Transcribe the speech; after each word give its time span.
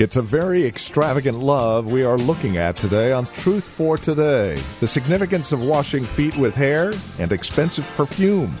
It's 0.00 0.16
a 0.16 0.22
very 0.22 0.64
extravagant 0.64 1.40
love 1.40 1.92
we 1.92 2.04
are 2.04 2.16
looking 2.16 2.56
at 2.56 2.78
today 2.78 3.12
on 3.12 3.26
Truth 3.34 3.64
for 3.64 3.98
Today. 3.98 4.58
The 4.80 4.88
significance 4.88 5.52
of 5.52 5.62
washing 5.62 6.06
feet 6.06 6.34
with 6.38 6.54
hair 6.54 6.94
and 7.18 7.30
expensive 7.30 7.86
perfume. 7.98 8.56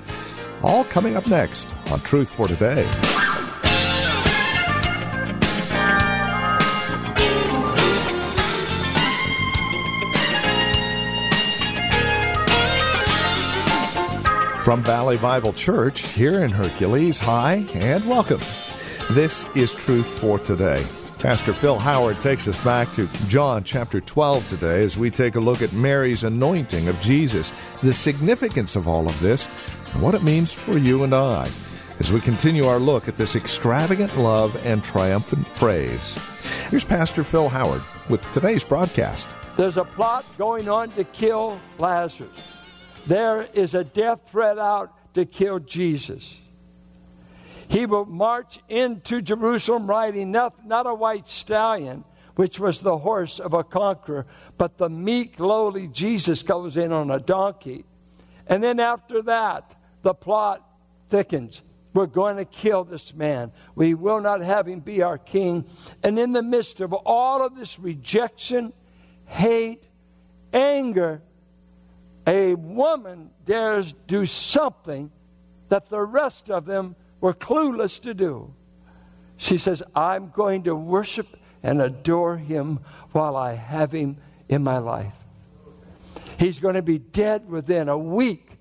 All 0.62 0.84
coming 0.84 1.16
up 1.16 1.26
next 1.28 1.74
on 1.90 2.00
Truth 2.00 2.30
for 2.30 2.46
Today. 2.46 2.84
From 14.62 14.82
Valley 14.82 15.16
Bible 15.16 15.54
Church 15.54 16.02
here 16.08 16.44
in 16.44 16.50
Hercules, 16.50 17.18
hi 17.18 17.66
and 17.72 18.06
welcome. 18.06 18.42
This 19.12 19.46
is 19.56 19.72
Truth 19.72 20.06
for 20.20 20.38
Today. 20.38 20.84
Pastor 21.20 21.52
Phil 21.52 21.78
Howard 21.78 22.18
takes 22.18 22.48
us 22.48 22.64
back 22.64 22.90
to 22.92 23.06
John 23.28 23.62
chapter 23.62 24.00
12 24.00 24.48
today 24.48 24.82
as 24.82 24.96
we 24.96 25.10
take 25.10 25.34
a 25.34 25.40
look 25.40 25.60
at 25.60 25.70
Mary's 25.74 26.24
anointing 26.24 26.88
of 26.88 26.98
Jesus, 27.02 27.52
the 27.82 27.92
significance 27.92 28.74
of 28.74 28.88
all 28.88 29.06
of 29.06 29.20
this, 29.20 29.46
and 29.92 30.00
what 30.00 30.14
it 30.14 30.22
means 30.22 30.54
for 30.54 30.78
you 30.78 31.04
and 31.04 31.14
I 31.14 31.46
as 31.98 32.10
we 32.10 32.22
continue 32.22 32.64
our 32.64 32.78
look 32.78 33.06
at 33.06 33.18
this 33.18 33.36
extravagant 33.36 34.16
love 34.16 34.58
and 34.64 34.82
triumphant 34.82 35.46
praise. 35.56 36.16
Here's 36.70 36.86
Pastor 36.86 37.22
Phil 37.22 37.50
Howard 37.50 37.82
with 38.08 38.22
today's 38.32 38.64
broadcast. 38.64 39.28
There's 39.58 39.76
a 39.76 39.84
plot 39.84 40.24
going 40.38 40.70
on 40.70 40.90
to 40.92 41.04
kill 41.04 41.60
Lazarus. 41.78 42.30
There 43.06 43.42
is 43.52 43.74
a 43.74 43.84
death 43.84 44.20
threat 44.30 44.58
out 44.58 44.94
to 45.12 45.26
kill 45.26 45.58
Jesus. 45.58 46.34
He 47.70 47.86
will 47.86 48.04
march 48.04 48.58
into 48.68 49.22
Jerusalem 49.22 49.86
riding 49.86 50.32
not, 50.32 50.66
not 50.66 50.88
a 50.88 50.94
white 50.94 51.28
stallion, 51.28 52.02
which 52.34 52.58
was 52.58 52.80
the 52.80 52.98
horse 52.98 53.38
of 53.38 53.54
a 53.54 53.62
conqueror, 53.62 54.26
but 54.58 54.76
the 54.76 54.88
meek, 54.88 55.38
lowly 55.38 55.86
Jesus 55.86 56.42
goes 56.42 56.76
in 56.76 56.90
on 56.90 57.12
a 57.12 57.20
donkey. 57.20 57.84
And 58.48 58.60
then 58.60 58.80
after 58.80 59.22
that, 59.22 59.72
the 60.02 60.14
plot 60.14 60.68
thickens. 61.10 61.62
We're 61.94 62.06
going 62.06 62.38
to 62.38 62.44
kill 62.44 62.82
this 62.82 63.14
man. 63.14 63.52
We 63.76 63.94
will 63.94 64.20
not 64.20 64.40
have 64.40 64.66
him 64.66 64.80
be 64.80 65.02
our 65.02 65.18
king. 65.18 65.64
And 66.02 66.18
in 66.18 66.32
the 66.32 66.42
midst 66.42 66.80
of 66.80 66.92
all 66.92 67.46
of 67.46 67.54
this 67.54 67.78
rejection, 67.78 68.72
hate, 69.26 69.84
anger, 70.52 71.22
a 72.26 72.54
woman 72.54 73.30
dares 73.44 73.94
do 74.08 74.26
something 74.26 75.12
that 75.68 75.88
the 75.88 76.00
rest 76.00 76.50
of 76.50 76.66
them 76.66 76.96
were 77.20 77.34
clueless 77.34 78.00
to 78.02 78.14
do. 78.14 78.52
She 79.36 79.58
says, 79.58 79.82
I'm 79.94 80.30
going 80.30 80.64
to 80.64 80.74
worship 80.74 81.36
and 81.62 81.80
adore 81.80 82.36
him 82.36 82.80
while 83.12 83.36
I 83.36 83.54
have 83.54 83.92
him 83.92 84.18
in 84.48 84.62
my 84.62 84.78
life. 84.78 85.14
He's 86.38 86.58
going 86.58 86.74
to 86.74 86.82
be 86.82 86.98
dead 86.98 87.48
within 87.48 87.88
a 87.88 87.98
week, 87.98 88.58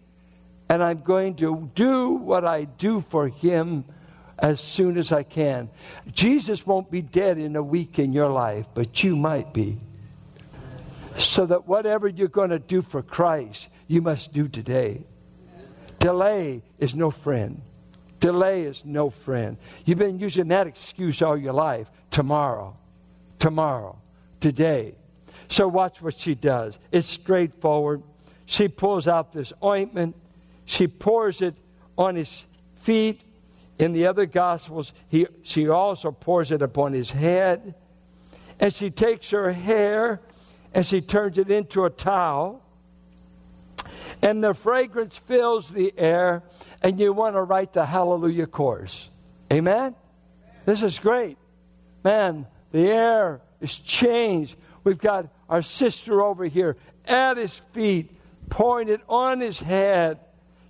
and 0.70 0.84
I'm 0.84 1.02
going 1.02 1.36
to 1.36 1.70
do 1.76 2.10
what 2.12 2.46
I 2.46 2.66
do 2.66 3.02
for 3.10 3.28
him 3.28 3.86
as 4.38 4.62
soon 4.62 4.98
as 4.98 5.12
I 5.12 5.24
can. 5.24 5.70
Jesus 6.12 6.66
won't 6.66 6.92
be 6.92 7.02
dead 7.02 7.38
in 7.38 7.56
a 7.56 7.64
week 7.64 8.00
in 8.00 8.14
your 8.14 8.30
life, 8.30 8.68
but 8.74 9.04
you 9.04 9.16
might 9.16 9.54
be. 9.54 9.78
So 11.18 11.46
that 11.46 11.68
whatever 11.68 12.08
you're 12.08 12.28
going 12.28 12.52
to 12.52 12.60
do 12.60 12.82
for 12.82 13.02
Christ, 13.02 13.68
you 13.88 14.02
must 14.02 14.32
do 14.32 14.48
today. 14.48 15.04
Delay 16.00 16.64
is 16.78 16.96
no 16.96 17.12
friend. 17.12 17.62
Delay 18.20 18.64
is 18.64 18.84
no 18.86 19.10
friend. 19.10 19.58
You've 19.86 19.98
been 19.98 20.20
using 20.20 20.50
that 20.50 20.68
excuse 20.68 21.22
all 21.22 21.38
your 21.38 21.54
life. 21.54 21.90
Tomorrow, 22.12 22.76
tomorrow, 23.38 23.98
today. 24.40 24.96
So 25.48 25.68
watch 25.68 26.02
what 26.02 26.16
she 26.16 26.36
does. 26.36 26.78
It's 26.92 27.08
straightforward. 27.08 28.04
She 28.46 28.68
pulls 28.68 29.08
out 29.08 29.32
this 29.32 29.54
ointment, 29.64 30.16
she 30.66 30.88
pours 30.88 31.42
it 31.42 31.56
on 31.98 32.16
his 32.16 32.46
feet. 32.78 33.22
In 33.78 33.94
the 33.94 34.08
other 34.08 34.26
Gospels, 34.26 34.92
he, 35.08 35.26
she 35.44 35.70
also 35.70 36.12
pours 36.12 36.52
it 36.52 36.62
upon 36.62 36.94
his 36.94 37.10
head. 37.10 37.76
And 38.60 38.74
she 38.74 38.90
takes 38.90 39.30
her 39.30 39.52
hair 39.52 40.20
and 40.74 40.86
she 40.86 41.02
turns 41.02 41.38
it 41.38 41.50
into 41.50 41.86
a 41.86 41.90
towel. 41.90 42.62
And 44.22 44.44
the 44.44 44.54
fragrance 44.54 45.18
fills 45.18 45.70
the 45.70 45.94
air, 45.98 46.44
and 46.82 47.00
you 47.00 47.14
want 47.14 47.36
to 47.36 47.42
write 47.42 47.74
the 47.74 47.86
hallelujah 47.86 48.48
chorus. 48.48 49.10
Amen? 49.52 49.96
This 50.66 50.84
is 50.84 51.00
great. 51.00 51.38
Man, 52.04 52.48
the 52.72 52.88
air 52.88 53.42
is 53.60 53.78
changed. 53.78 54.56
We've 54.84 54.98
got 54.98 55.28
our 55.50 55.62
sister 55.62 56.22
over 56.22 56.46
here 56.46 56.78
at 57.06 57.38
his 57.38 57.60
feet, 57.74 58.12
it 58.52 59.02
on 59.10 59.40
his 59.40 59.60
head, 59.60 60.20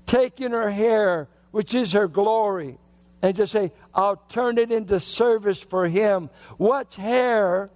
taking 0.06 0.52
her 0.52 0.70
hair, 0.70 1.28
which 1.52 1.74
is 1.74 1.92
her 1.92 2.08
glory, 2.08 2.78
and 3.22 3.36
just 3.36 3.52
say, 3.52 3.72
I'll 3.94 4.16
turn 4.30 4.58
it 4.58 4.72
into 4.72 5.00
service 5.00 5.60
for 5.60 5.88
him. 5.88 6.30
What's 6.58 6.96
hair 6.96 7.70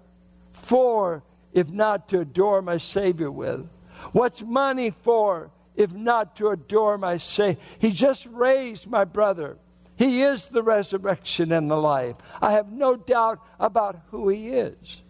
for 0.53 1.23
if 1.53 1.69
not 1.69 2.09
to 2.09 2.21
adore 2.21 2.61
my 2.61 2.77
Savior 2.77 3.29
with? 3.29 3.67
What's 4.11 4.41
money 4.41 4.93
for 5.03 5.51
if 5.75 5.91
not 5.91 6.35
to 6.37 6.49
adore 6.49 6.97
my 6.97 7.17
Savior? 7.17 7.61
He 7.79 7.91
just 7.91 8.25
raised 8.27 8.87
my 8.87 9.03
brother. 9.03 9.57
He 9.95 10.21
is 10.21 10.47
the 10.47 10.63
resurrection 10.63 11.51
and 11.51 11.69
the 11.69 11.75
life. 11.75 12.15
I 12.41 12.53
have 12.53 12.71
no 12.71 12.95
doubt 12.95 13.39
about 13.59 13.99
who 14.11 14.29
he 14.29 14.49
is. 14.49 15.01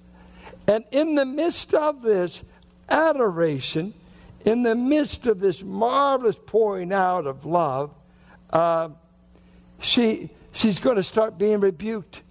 And 0.68 0.84
in 0.91 1.16
the 1.16 1.25
midst 1.25 1.74
of 1.74 2.01
this 2.01 2.44
adoration, 2.90 3.94
in 4.46 4.63
the 4.63 4.75
midst 4.75 5.25
of 5.28 5.40
this 5.40 5.63
marvelous 5.63 6.38
pouring 6.46 6.91
out 6.91 7.28
of 7.28 7.45
love, 7.45 7.91
uh, 8.51 8.90
she, 9.80 10.30
she's 10.51 10.80
going 10.80 10.97
to 10.97 11.03
start 11.03 11.38
being 11.38 11.59
rebuked. 11.59 12.22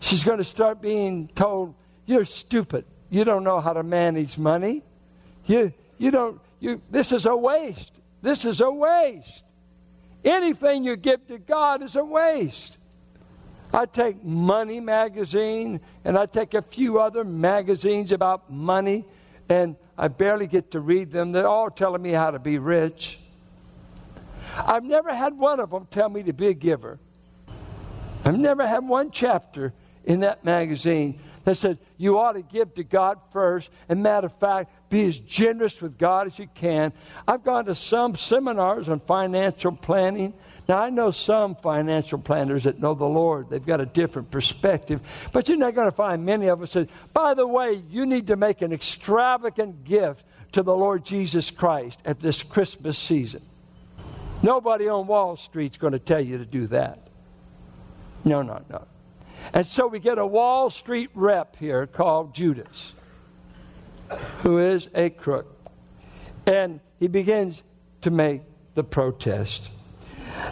She's 0.00 0.24
going 0.24 0.38
to 0.38 0.44
start 0.44 0.80
being 0.80 1.28
told, 1.34 1.74
You're 2.04 2.24
stupid. 2.24 2.84
You 3.10 3.24
don't 3.24 3.44
know 3.44 3.60
how 3.60 3.72
to 3.72 3.82
manage 3.82 4.36
money. 4.36 4.82
You, 5.46 5.72
you 5.98 6.10
don't, 6.10 6.40
you, 6.60 6.80
this 6.90 7.12
is 7.12 7.26
a 7.26 7.36
waste. 7.36 7.92
This 8.22 8.44
is 8.44 8.60
a 8.60 8.70
waste. 8.70 9.42
Anything 10.24 10.84
you 10.84 10.96
give 10.96 11.26
to 11.28 11.38
God 11.38 11.82
is 11.82 11.96
a 11.96 12.04
waste. 12.04 12.76
I 13.72 13.86
take 13.86 14.24
Money 14.24 14.80
magazine 14.80 15.80
and 16.04 16.16
I 16.16 16.26
take 16.26 16.54
a 16.54 16.62
few 16.62 16.98
other 16.98 17.24
magazines 17.24 18.12
about 18.12 18.50
money, 18.50 19.04
and 19.48 19.76
I 19.98 20.08
barely 20.08 20.46
get 20.46 20.70
to 20.72 20.80
read 20.80 21.12
them. 21.12 21.32
They're 21.32 21.46
all 21.46 21.70
telling 21.70 22.02
me 22.02 22.10
how 22.10 22.30
to 22.30 22.38
be 22.38 22.58
rich. 22.58 23.18
I've 24.56 24.84
never 24.84 25.14
had 25.14 25.36
one 25.38 25.60
of 25.60 25.70
them 25.70 25.86
tell 25.90 26.08
me 26.08 26.22
to 26.24 26.32
be 26.32 26.48
a 26.48 26.54
giver. 26.54 26.98
I've 28.24 28.38
never 28.38 28.66
had 28.66 28.86
one 28.86 29.10
chapter 29.10 29.72
in 30.04 30.20
that 30.20 30.44
magazine 30.44 31.20
that 31.46 31.56
said 31.56 31.78
you 31.96 32.18
ought 32.18 32.32
to 32.32 32.42
give 32.42 32.74
to 32.74 32.82
God 32.82 33.20
first, 33.32 33.70
and 33.88 34.02
matter 34.02 34.26
of 34.26 34.36
fact, 34.40 34.90
be 34.90 35.06
as 35.06 35.16
generous 35.20 35.80
with 35.80 35.96
God 35.96 36.26
as 36.26 36.40
you 36.40 36.48
can. 36.54 36.92
I've 37.26 37.44
gone 37.44 37.66
to 37.66 37.74
some 37.76 38.16
seminars 38.16 38.88
on 38.88 38.98
financial 38.98 39.70
planning. 39.70 40.34
Now, 40.68 40.78
I 40.78 40.90
know 40.90 41.12
some 41.12 41.54
financial 41.54 42.18
planners 42.18 42.64
that 42.64 42.80
know 42.80 42.94
the 42.94 43.04
Lord. 43.04 43.48
They've 43.48 43.64
got 43.64 43.80
a 43.80 43.86
different 43.86 44.32
perspective. 44.32 45.00
But 45.32 45.48
you're 45.48 45.56
not 45.56 45.76
going 45.76 45.88
to 45.88 45.96
find 45.96 46.26
many 46.26 46.48
of 46.48 46.60
us 46.62 46.72
say, 46.72 46.88
by 47.14 47.34
the 47.34 47.46
way, 47.46 47.80
you 47.88 48.06
need 48.06 48.26
to 48.26 48.36
make 48.36 48.60
an 48.60 48.72
extravagant 48.72 49.84
gift 49.84 50.24
to 50.50 50.64
the 50.64 50.74
Lord 50.74 51.04
Jesus 51.04 51.52
Christ 51.52 52.00
at 52.04 52.18
this 52.18 52.42
Christmas 52.42 52.98
season. 52.98 53.42
Nobody 54.42 54.88
on 54.88 55.06
Wall 55.06 55.36
Street's 55.36 55.78
going 55.78 55.92
to 55.92 56.00
tell 56.00 56.20
you 56.20 56.38
to 56.38 56.44
do 56.44 56.66
that. 56.66 57.06
No, 58.24 58.42
no, 58.42 58.60
no. 58.68 58.84
And 59.52 59.66
so 59.66 59.86
we 59.86 59.98
get 59.98 60.18
a 60.18 60.26
Wall 60.26 60.70
Street 60.70 61.10
rep 61.14 61.56
here 61.56 61.86
called 61.86 62.34
Judas, 62.34 62.92
who 64.42 64.58
is 64.58 64.88
a 64.94 65.10
crook. 65.10 65.46
And 66.46 66.80
he 66.98 67.08
begins 67.08 67.62
to 68.02 68.10
make 68.10 68.42
the 68.74 68.84
protest. 68.84 69.70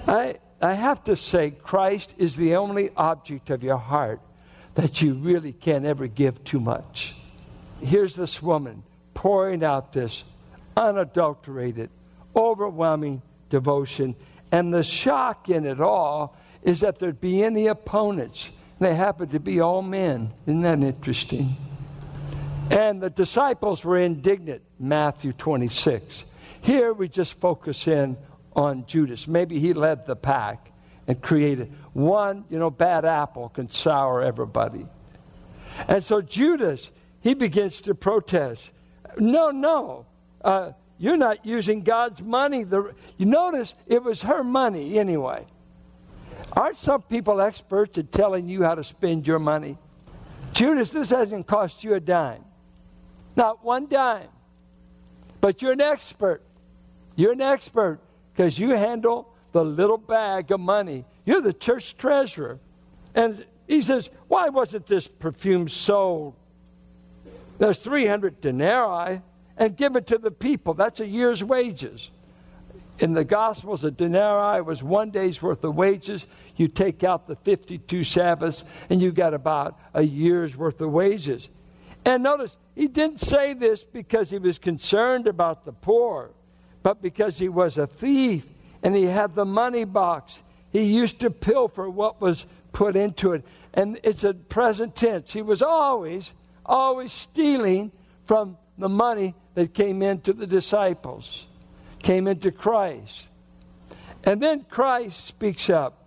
I, 0.06 0.36
I 0.60 0.74
have 0.74 1.04
to 1.04 1.16
say, 1.16 1.50
Christ 1.50 2.14
is 2.18 2.36
the 2.36 2.56
only 2.56 2.90
object 2.96 3.50
of 3.50 3.62
your 3.62 3.76
heart 3.76 4.20
that 4.74 5.02
you 5.02 5.14
really 5.14 5.52
can't 5.52 5.84
ever 5.84 6.06
give 6.06 6.42
too 6.44 6.60
much. 6.60 7.14
Here's 7.80 8.14
this 8.14 8.42
woman 8.42 8.82
pouring 9.12 9.62
out 9.62 9.92
this 9.92 10.24
unadulterated, 10.76 11.90
overwhelming 12.34 13.22
devotion. 13.50 14.16
And 14.50 14.72
the 14.72 14.82
shock 14.82 15.48
in 15.48 15.64
it 15.64 15.80
all 15.80 16.36
is 16.62 16.80
that 16.80 16.98
there'd 16.98 17.20
be 17.20 17.42
any 17.42 17.66
opponents. 17.66 18.50
They 18.84 18.94
happened 18.94 19.30
to 19.30 19.40
be 19.40 19.60
all 19.60 19.80
men. 19.80 20.34
Isn't 20.44 20.60
that 20.60 20.82
interesting? 20.82 21.56
And 22.70 23.00
the 23.00 23.08
disciples 23.08 23.82
were 23.82 23.96
indignant, 23.96 24.60
Matthew 24.78 25.32
26. 25.32 26.24
Here 26.60 26.92
we 26.92 27.08
just 27.08 27.40
focus 27.40 27.88
in 27.88 28.18
on 28.54 28.84
Judas. 28.84 29.26
Maybe 29.26 29.58
he 29.58 29.72
led 29.72 30.04
the 30.04 30.14
pack 30.14 30.70
and 31.06 31.18
created 31.22 31.72
one, 31.94 32.44
you 32.50 32.58
know, 32.58 32.68
bad 32.68 33.06
apple 33.06 33.48
can 33.48 33.70
sour 33.70 34.20
everybody. 34.20 34.86
And 35.88 36.04
so 36.04 36.20
Judas, 36.20 36.90
he 37.22 37.32
begins 37.32 37.80
to 37.82 37.94
protest. 37.94 38.70
No, 39.16 39.50
no. 39.50 40.04
Uh, 40.42 40.72
you're 40.98 41.16
not 41.16 41.46
using 41.46 41.84
God's 41.84 42.20
money. 42.20 42.64
The, 42.64 42.94
you 43.16 43.24
notice 43.24 43.74
it 43.86 44.02
was 44.02 44.20
her 44.20 44.44
money 44.44 44.98
anyway. 44.98 45.46
Aren't 46.56 46.76
some 46.76 47.02
people 47.02 47.40
experts 47.40 47.98
at 47.98 48.12
telling 48.12 48.48
you 48.48 48.62
how 48.62 48.74
to 48.74 48.84
spend 48.84 49.26
your 49.26 49.38
money? 49.38 49.76
Judas, 50.52 50.90
this 50.90 51.10
hasn't 51.10 51.46
cost 51.46 51.82
you 51.82 51.94
a 51.94 52.00
dime. 52.00 52.44
Not 53.34 53.64
one 53.64 53.86
dime. 53.86 54.28
But 55.40 55.60
you're 55.60 55.72
an 55.72 55.80
expert. 55.80 56.42
You're 57.16 57.32
an 57.32 57.40
expert 57.40 57.98
because 58.32 58.58
you 58.58 58.70
handle 58.70 59.28
the 59.52 59.64
little 59.64 59.98
bag 59.98 60.52
of 60.52 60.60
money. 60.60 61.04
You're 61.24 61.40
the 61.40 61.52
church 61.52 61.96
treasurer. 61.96 62.58
And 63.14 63.44
he 63.66 63.82
says, 63.82 64.10
Why 64.28 64.48
wasn't 64.48 64.86
this 64.86 65.06
perfume 65.06 65.68
sold? 65.68 66.34
There's 67.58 67.78
300 67.78 68.40
denarii 68.40 69.22
and 69.56 69.76
give 69.76 69.96
it 69.96 70.06
to 70.08 70.18
the 70.18 70.30
people. 70.30 70.74
That's 70.74 71.00
a 71.00 71.06
year's 71.06 71.42
wages. 71.42 72.10
In 72.98 73.12
the 73.12 73.24
Gospels, 73.24 73.82
a 73.82 73.90
denarii 73.90 74.60
was 74.60 74.82
one 74.82 75.10
day's 75.10 75.42
worth 75.42 75.64
of 75.64 75.74
wages. 75.74 76.24
You 76.56 76.68
take 76.68 77.02
out 77.02 77.26
the 77.26 77.36
52 77.36 78.04
Sabbaths, 78.04 78.64
and 78.88 79.02
you 79.02 79.10
got 79.10 79.34
about 79.34 79.78
a 79.94 80.02
year's 80.02 80.56
worth 80.56 80.80
of 80.80 80.90
wages. 80.90 81.48
And 82.04 82.22
notice, 82.22 82.56
he 82.74 82.86
didn't 82.86 83.20
say 83.20 83.54
this 83.54 83.82
because 83.82 84.30
he 84.30 84.38
was 84.38 84.58
concerned 84.58 85.26
about 85.26 85.64
the 85.64 85.72
poor, 85.72 86.30
but 86.82 87.02
because 87.02 87.38
he 87.38 87.48
was 87.48 87.78
a 87.78 87.86
thief 87.86 88.46
and 88.82 88.94
he 88.94 89.04
had 89.04 89.34
the 89.34 89.46
money 89.46 89.84
box. 89.84 90.38
He 90.70 90.82
used 90.82 91.20
to 91.20 91.30
pilfer 91.30 91.88
what 91.88 92.20
was 92.20 92.46
put 92.72 92.96
into 92.96 93.32
it. 93.32 93.44
And 93.72 93.98
it's 94.04 94.22
a 94.22 94.34
present 94.34 94.94
tense. 94.94 95.32
He 95.32 95.40
was 95.40 95.62
always, 95.62 96.30
always 96.66 97.12
stealing 97.12 97.90
from 98.26 98.58
the 98.76 98.88
money 98.88 99.34
that 99.54 99.72
came 99.72 100.02
into 100.02 100.32
the 100.32 100.46
disciples, 100.46 101.46
came 102.04 102.28
into 102.28 102.52
Christ. 102.52 103.24
And 104.22 104.40
then 104.40 104.64
Christ 104.68 105.24
speaks 105.24 105.68
up 105.68 106.06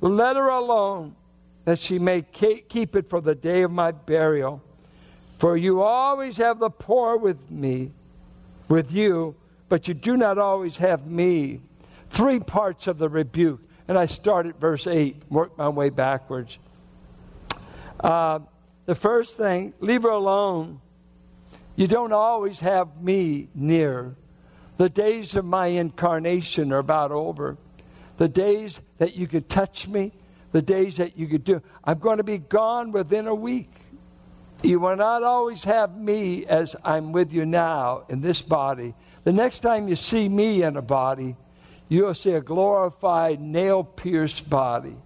Let 0.00 0.36
her 0.36 0.48
alone, 0.48 1.16
that 1.64 1.78
she 1.78 1.98
may 1.98 2.22
keep 2.22 2.94
it 2.94 3.08
for 3.08 3.20
the 3.20 3.34
day 3.34 3.62
of 3.62 3.70
my 3.70 3.90
burial. 3.92 4.62
For 5.38 5.56
you 5.56 5.82
always 5.82 6.36
have 6.36 6.60
the 6.60 6.70
poor 6.70 7.16
with 7.16 7.50
me, 7.50 7.90
with 8.68 8.92
you, 8.92 9.34
but 9.68 9.88
you 9.88 9.94
do 9.94 10.16
not 10.16 10.38
always 10.38 10.76
have 10.76 11.06
me. 11.06 11.60
Three 12.10 12.38
parts 12.38 12.86
of 12.86 12.98
the 12.98 13.08
rebuke. 13.08 13.60
And 13.88 13.98
I 13.98 14.06
start 14.06 14.46
at 14.46 14.60
verse 14.60 14.86
8, 14.86 15.22
work 15.30 15.56
my 15.58 15.68
way 15.68 15.88
backwards. 15.88 16.58
Uh, 17.98 18.40
the 18.86 18.94
first 18.94 19.36
thing, 19.36 19.72
leave 19.80 20.02
her 20.02 20.10
alone. 20.10 20.80
You 21.74 21.86
don't 21.86 22.12
always 22.12 22.58
have 22.60 23.00
me 23.02 23.48
near. 23.54 24.14
The 24.82 24.90
days 24.90 25.36
of 25.36 25.44
my 25.44 25.68
incarnation 25.68 26.72
are 26.72 26.78
about 26.78 27.12
over. 27.12 27.56
The 28.16 28.26
days 28.26 28.80
that 28.98 29.14
you 29.14 29.28
could 29.28 29.48
touch 29.48 29.86
me, 29.86 30.10
the 30.50 30.60
days 30.60 30.96
that 30.96 31.16
you 31.16 31.28
could 31.28 31.44
do. 31.44 31.62
I'm 31.84 32.00
going 32.00 32.16
to 32.16 32.24
be 32.24 32.38
gone 32.38 32.90
within 32.90 33.28
a 33.28 33.34
week. 33.34 33.70
You 34.64 34.80
will 34.80 34.96
not 34.96 35.22
always 35.22 35.62
have 35.62 35.96
me 35.96 36.46
as 36.46 36.74
I'm 36.82 37.12
with 37.12 37.32
you 37.32 37.46
now 37.46 38.06
in 38.08 38.20
this 38.20 38.42
body. 38.42 38.92
The 39.22 39.32
next 39.32 39.60
time 39.60 39.86
you 39.86 39.94
see 39.94 40.28
me 40.28 40.64
in 40.64 40.76
a 40.76 40.82
body, 40.82 41.36
you'll 41.88 42.12
see 42.12 42.32
a 42.32 42.40
glorified, 42.40 43.40
nail 43.40 43.84
pierced 43.84 44.50
body. 44.50 44.96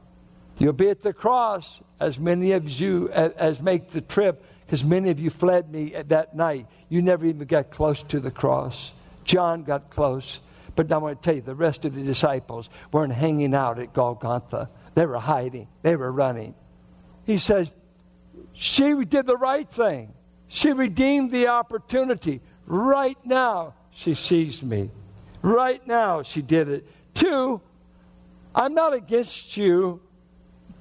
You'll 0.56 0.72
be 0.72 0.88
at 0.88 1.02
the 1.02 1.12
cross, 1.12 1.82
as 2.00 2.18
many 2.18 2.52
of 2.52 2.66
you 2.80 3.10
as, 3.10 3.60
make 3.60 3.90
the 3.90 4.00
trip, 4.00 4.42
because 4.64 4.82
many 4.82 5.10
of 5.10 5.20
you 5.20 5.28
fled 5.28 5.70
me 5.70 5.90
that 6.06 6.34
night. 6.34 6.66
You 6.88 7.02
never 7.02 7.26
even 7.26 7.46
got 7.46 7.70
close 7.70 8.02
to 8.04 8.20
the 8.20 8.30
cross. 8.30 8.94
John 9.26 9.64
got 9.64 9.90
close. 9.90 10.40
But 10.74 10.92
I 10.92 10.98
want 10.98 11.20
to 11.20 11.24
tell 11.26 11.34
you, 11.34 11.42
the 11.42 11.54
rest 11.54 11.84
of 11.84 11.94
the 11.94 12.02
disciples 12.02 12.70
weren't 12.92 13.12
hanging 13.12 13.54
out 13.54 13.78
at 13.78 13.92
Golgotha. 13.92 14.70
They 14.94 15.04
were 15.06 15.18
hiding, 15.18 15.68
they 15.82 15.96
were 15.96 16.10
running. 16.12 16.54
He 17.24 17.38
says, 17.38 17.70
she 18.52 19.04
did 19.04 19.26
the 19.26 19.36
right 19.36 19.68
thing. 19.68 20.14
She 20.48 20.72
redeemed 20.72 21.32
the 21.32 21.48
opportunity. 21.48 22.40
Right 22.66 23.18
now, 23.24 23.74
she 23.90 24.14
sees 24.14 24.62
me. 24.62 24.90
Right 25.42 25.84
now, 25.86 26.22
she 26.22 26.40
did 26.40 26.68
it. 26.68 26.86
Two, 27.14 27.60
I'm 28.54 28.74
not 28.74 28.94
against 28.94 29.56
you 29.56 30.00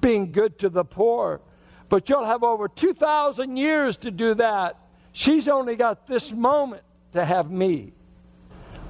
being 0.01 0.31
good 0.31 0.59
to 0.59 0.69
the 0.69 0.83
poor, 0.83 1.41
but 1.89 2.09
you'll 2.09 2.25
have 2.25 2.43
over 2.43 2.67
2,000 2.67 3.57
years 3.57 3.97
to 3.97 4.11
do 4.11 4.35
that. 4.35 4.77
She's 5.13 5.47
only 5.47 5.75
got 5.75 6.05
this 6.05 6.31
moment 6.31 6.83
to 7.13 7.23
have 7.25 7.49
me. 7.49 7.93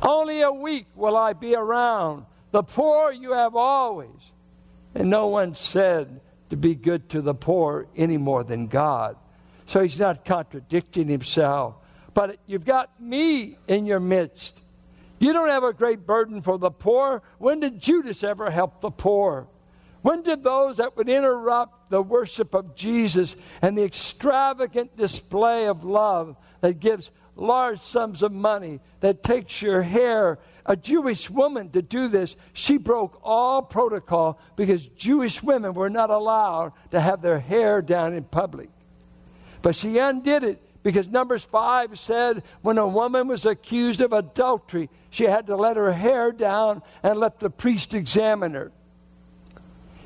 Only 0.05 0.41
a 0.41 0.51
week 0.51 0.85
will 0.95 1.17
I 1.17 1.33
be 1.33 1.55
around. 1.55 2.25
The 2.51 2.63
poor 2.63 3.11
you 3.11 3.33
have 3.33 3.55
always. 3.55 4.31
And 4.93 5.09
no 5.09 5.27
one 5.27 5.55
said, 5.55 6.21
to 6.49 6.55
be 6.55 6.75
good 6.75 7.09
to 7.09 7.21
the 7.21 7.33
poor 7.33 7.87
any 7.95 8.17
more 8.17 8.43
than 8.43 8.67
God. 8.67 9.17
So 9.65 9.81
he's 9.81 9.99
not 9.99 10.25
contradicting 10.25 11.07
himself. 11.07 11.75
But 12.13 12.37
you've 12.45 12.65
got 12.65 13.01
me 13.01 13.57
in 13.67 13.85
your 13.85 13.99
midst. 13.99 14.61
You 15.19 15.33
don't 15.33 15.49
have 15.49 15.63
a 15.63 15.73
great 15.73 16.05
burden 16.05 16.41
for 16.41 16.57
the 16.57 16.71
poor. 16.71 17.23
When 17.39 17.59
did 17.59 17.79
Judas 17.79 18.23
ever 18.23 18.51
help 18.51 18.81
the 18.81 18.91
poor? 18.91 19.47
When 20.01 20.21
did 20.21 20.43
those 20.43 20.77
that 20.77 20.95
would 20.97 21.09
interrupt 21.09 21.89
the 21.89 22.01
worship 22.01 22.53
of 22.53 22.75
Jesus 22.75 23.35
and 23.61 23.75
the 23.75 23.83
extravagant 23.83 24.95
display 24.95 25.65
of 25.65 25.83
love 25.83 26.35
that 26.61 26.79
gives 26.79 27.09
large 27.35 27.79
sums 27.79 28.23
of 28.23 28.31
money, 28.31 28.79
that 29.01 29.23
takes 29.23 29.61
your 29.61 29.81
hair 29.81 30.39
a 30.65 30.75
Jewish 30.75 31.29
woman 31.29 31.69
to 31.71 31.81
do 31.81 32.07
this, 32.07 32.35
she 32.53 32.77
broke 32.77 33.19
all 33.23 33.61
protocol 33.61 34.39
because 34.55 34.87
Jewish 34.87 35.43
women 35.43 35.73
were 35.73 35.89
not 35.89 36.09
allowed 36.09 36.73
to 36.91 36.99
have 36.99 37.21
their 37.21 37.39
hair 37.39 37.81
down 37.81 38.13
in 38.13 38.23
public. 38.23 38.69
But 39.61 39.75
she 39.75 39.99
undid 39.99 40.43
it 40.43 40.61
because 40.81 41.07
Numbers 41.07 41.43
5 41.43 41.99
said 41.99 42.43
when 42.61 42.77
a 42.79 42.87
woman 42.87 43.27
was 43.27 43.45
accused 43.45 44.01
of 44.01 44.11
adultery, 44.11 44.89
she 45.11 45.25
had 45.25 45.47
to 45.47 45.55
let 45.55 45.77
her 45.77 45.91
hair 45.91 46.31
down 46.31 46.81
and 47.03 47.19
let 47.19 47.39
the 47.39 47.49
priest 47.49 47.93
examine 47.93 48.53
her. 48.53 48.71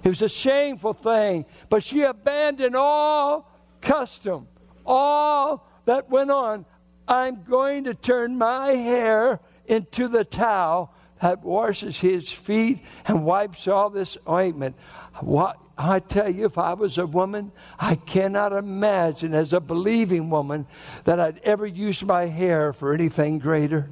It 0.04 0.10
was 0.10 0.22
a 0.22 0.30
shameful 0.30 0.94
thing, 0.94 1.46
but 1.70 1.84
she 1.84 2.02
abandoned 2.02 2.76
all 2.76 3.50
custom, 3.82 4.48
all 4.86 5.66
that 5.86 6.10
went 6.10 6.32
on. 6.32 6.66
I'm 7.10 7.44
going 7.44 7.86
to 7.86 7.96
turn 7.96 8.38
my 8.38 8.68
hair 8.68 9.40
into 9.66 10.08
the 10.08 10.24
towel 10.24 10.94
that 11.22 11.44
washes 11.44 11.98
his 11.98 12.30
feet 12.30 12.84
and 13.08 13.26
wipes 13.26 13.68
all 13.68 13.90
this 13.90 14.16
ointment. 14.30 14.76
What, 15.20 15.58
I 15.76 16.02
tell 16.02 16.30
you, 16.30 16.46
if 16.46 16.60
I 16.60 16.76
was 16.76 17.00
a 17.00 17.08
woman, 17.08 17.52
I 17.80 17.96
cannot 17.96 18.54
imagine 18.54 19.34
as 19.34 19.54
a 19.54 19.60
believing 19.60 20.30
woman 20.30 20.68
that 21.06 21.20
I'd 21.20 21.40
ever 21.40 21.66
use 21.66 22.04
my 22.04 22.28
hair 22.28 22.74
for 22.74 22.94
anything 22.94 23.40
greater. 23.40 23.90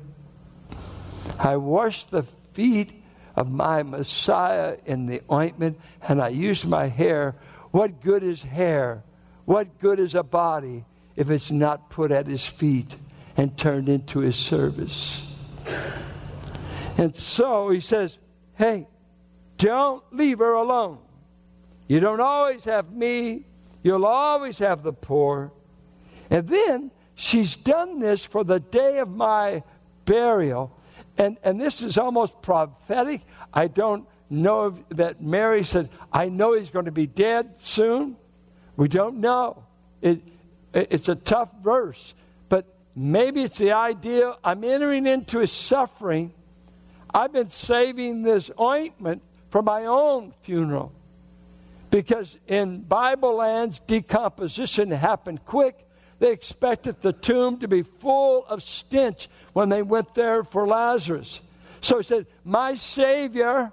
I 1.40 1.58
washed 1.58 2.12
the 2.12 2.24
feet 2.54 3.04
of 3.36 3.50
my 3.50 3.82
Messiah 3.82 4.78
in 4.86 5.08
the 5.08 5.22
ointment 5.32 5.80
and 6.08 6.22
I 6.22 6.30
used 6.30 6.66
my 6.66 6.88
hair. 6.88 7.36
What 7.72 8.00
good 8.00 8.24
is 8.24 8.44
hair? 8.44 9.04
What 9.46 9.80
good 9.80 10.00
is 10.00 10.14
a 10.14 10.24
body 10.24 10.86
if 11.16 11.32
it's 11.32 11.50
not 11.50 11.90
put 11.90 12.12
at 12.12 12.28
his 12.28 12.46
feet 12.46 12.96
and 13.38 13.58
turned 13.58 13.88
into 13.88 14.20
his 14.20 14.36
service? 14.36 15.26
And 16.98 17.16
so 17.16 17.70
he 17.70 17.80
says, 17.80 18.18
Hey, 18.56 18.88
don't 19.58 20.04
leave 20.12 20.40
her 20.40 20.54
alone. 20.54 20.98
You 21.88 22.00
don't 22.00 22.20
always 22.20 22.64
have 22.66 22.92
me, 22.92 23.46
you'll 23.84 24.06
always 24.06 24.58
have 24.58 24.84
the 24.84 24.94
poor. 24.94 25.52
And 26.30 26.48
then 26.48 26.92
she's 27.16 27.56
done 27.56 28.00
this 28.00 28.24
for 28.24 28.44
the 28.44 28.60
day 28.60 29.00
of 29.00 29.10
my 29.10 29.64
burial. 30.06 30.76
And, 31.18 31.38
and 31.44 31.60
this 31.60 31.82
is 31.82 31.98
almost 31.98 32.42
prophetic. 32.42 33.22
I 33.54 33.68
don't 33.68 34.08
know 34.30 34.78
that 34.90 35.22
Mary 35.22 35.64
said, 35.64 35.90
I 36.12 36.30
know 36.30 36.54
he's 36.54 36.72
going 36.72 36.86
to 36.86 36.92
be 36.92 37.08
dead 37.08 37.56
soon, 37.60 38.18
We 38.76 38.88
don't 38.88 39.20
know. 39.20 39.64
It, 40.02 40.22
it, 40.74 40.88
it's 40.92 41.10
a 41.10 41.16
tough 41.16 41.50
verse, 41.64 42.14
maybe 42.98 43.44
it's 43.44 43.60
the 43.60 43.74
idea 43.74 44.36
I'm 44.44 44.64
entering 44.64 45.06
into 45.06 45.40
his 45.40 45.52
suffering. 45.52 46.34
I've 47.14 47.32
been 47.32 47.52
saving 47.52 48.24
this 48.24 48.50
ointment 48.60 49.22
for 49.52 49.62
my 49.62 49.86
own 49.86 50.34
funeral. 50.42 50.92
Because 51.92 52.36
in 52.48 52.82
Bible 52.82 53.36
lands, 53.36 53.80
decomposition 53.88 54.92
happened 54.92 55.46
quick. 55.46 55.88
They 56.20 56.32
expected 56.32 57.00
the 57.02 57.14
tomb 57.14 57.60
to 57.60 57.68
be 57.68 57.84
full 57.84 58.46
of 58.48 58.64
stench 58.64 59.30
when 59.54 59.70
they 59.70 59.84
went 59.84 60.16
there 60.16 60.44
for 60.44 60.68
Lazarus. 60.68 61.40
So 61.82 61.98
he 61.98 62.04
said, 62.04 62.26
My 62.44 62.74
Savior, 62.74 63.72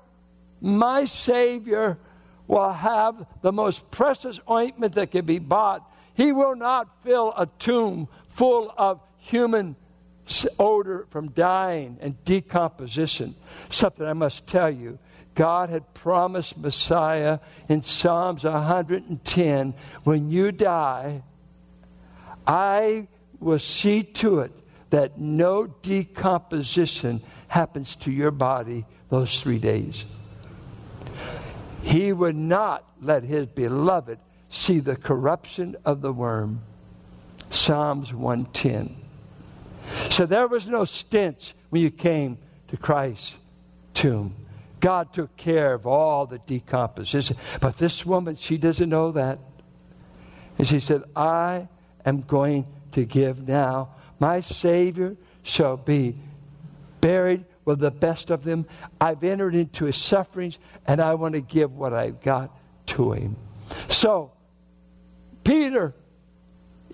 my 0.60 1.06
Savior 1.06 1.98
will 2.46 2.72
have 2.72 3.26
the 3.40 3.52
most 3.52 3.90
precious 3.90 4.38
ointment 4.48 4.94
that 4.96 5.10
can 5.10 5.24
be 5.24 5.38
bought. 5.38 5.90
He 6.14 6.30
will 6.30 6.54
not 6.54 7.02
fill 7.02 7.32
a 7.36 7.46
tomb 7.58 8.08
full 8.28 8.72
of 8.76 9.00
human 9.24 9.74
odor 10.58 11.06
from 11.10 11.30
dying 11.30 11.98
and 12.00 12.22
decomposition. 12.24 13.34
Something 13.70 14.06
I 14.06 14.12
must 14.12 14.46
tell 14.46 14.70
you. 14.70 14.98
God 15.34 15.70
had 15.70 15.94
promised 15.94 16.56
Messiah 16.56 17.40
in 17.68 17.82
Psalms 17.82 18.44
110 18.44 19.74
when 20.04 20.30
you 20.30 20.52
die, 20.52 21.22
I 22.46 23.08
will 23.40 23.58
see 23.58 24.02
to 24.04 24.40
it 24.40 24.52
that 24.90 25.18
no 25.18 25.66
decomposition 25.66 27.20
happens 27.48 27.96
to 27.96 28.12
your 28.12 28.30
body 28.30 28.86
those 29.08 29.40
three 29.40 29.58
days. 29.58 30.04
He 31.82 32.12
would 32.12 32.36
not 32.36 32.84
let 33.00 33.24
his 33.24 33.46
beloved 33.46 34.18
see 34.50 34.78
the 34.78 34.96
corruption 34.96 35.76
of 35.84 36.00
the 36.00 36.12
worm. 36.12 36.62
Psalms 37.50 38.14
110. 38.14 39.03
So 40.10 40.26
there 40.26 40.46
was 40.46 40.68
no 40.68 40.84
stench 40.84 41.54
when 41.70 41.82
you 41.82 41.90
came 41.90 42.38
to 42.68 42.76
Christ's 42.76 43.36
tomb. 43.94 44.34
God 44.80 45.12
took 45.12 45.36
care 45.36 45.72
of 45.74 45.86
all 45.86 46.26
the 46.26 46.38
decomposition. 46.38 47.36
But 47.60 47.78
this 47.78 48.04
woman, 48.04 48.36
she 48.36 48.58
doesn't 48.58 48.88
know 48.88 49.12
that. 49.12 49.38
And 50.58 50.66
she 50.66 50.80
said, 50.80 51.04
I 51.16 51.68
am 52.04 52.22
going 52.22 52.66
to 52.92 53.04
give 53.04 53.48
now. 53.48 53.94
My 54.20 54.40
Savior 54.40 55.16
shall 55.42 55.76
be 55.76 56.16
buried 57.00 57.44
with 57.64 57.78
the 57.78 57.90
best 57.90 58.30
of 58.30 58.44
them. 58.44 58.66
I've 59.00 59.24
entered 59.24 59.54
into 59.54 59.86
his 59.86 59.96
sufferings, 59.96 60.58
and 60.86 61.00
I 61.00 61.14
want 61.14 61.34
to 61.34 61.40
give 61.40 61.72
what 61.76 61.92
I've 61.92 62.20
got 62.20 62.50
to 62.86 63.12
him. 63.12 63.36
So, 63.88 64.32
Peter, 65.44 65.94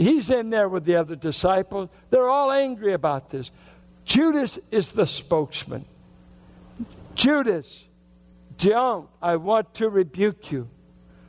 he's 0.01 0.31
in 0.31 0.51
there 0.51 0.69
with 0.69 0.85
the 0.85 0.97
other 0.97 1.17
disciples. 1.17 1.89
They're 2.11 2.29
all 2.29 2.51
angry 2.51 2.93
about 2.93 3.31
this. 3.31 3.51
Judas 4.05 4.59
is 4.71 4.93
the 4.93 5.07
spokesman. 5.07 5.85
Judas, 7.15 7.85
don't. 8.57 9.09
I 9.21 9.37
want 9.37 9.75
to 9.75 9.89
rebuke 9.89 10.51
you. 10.51 10.69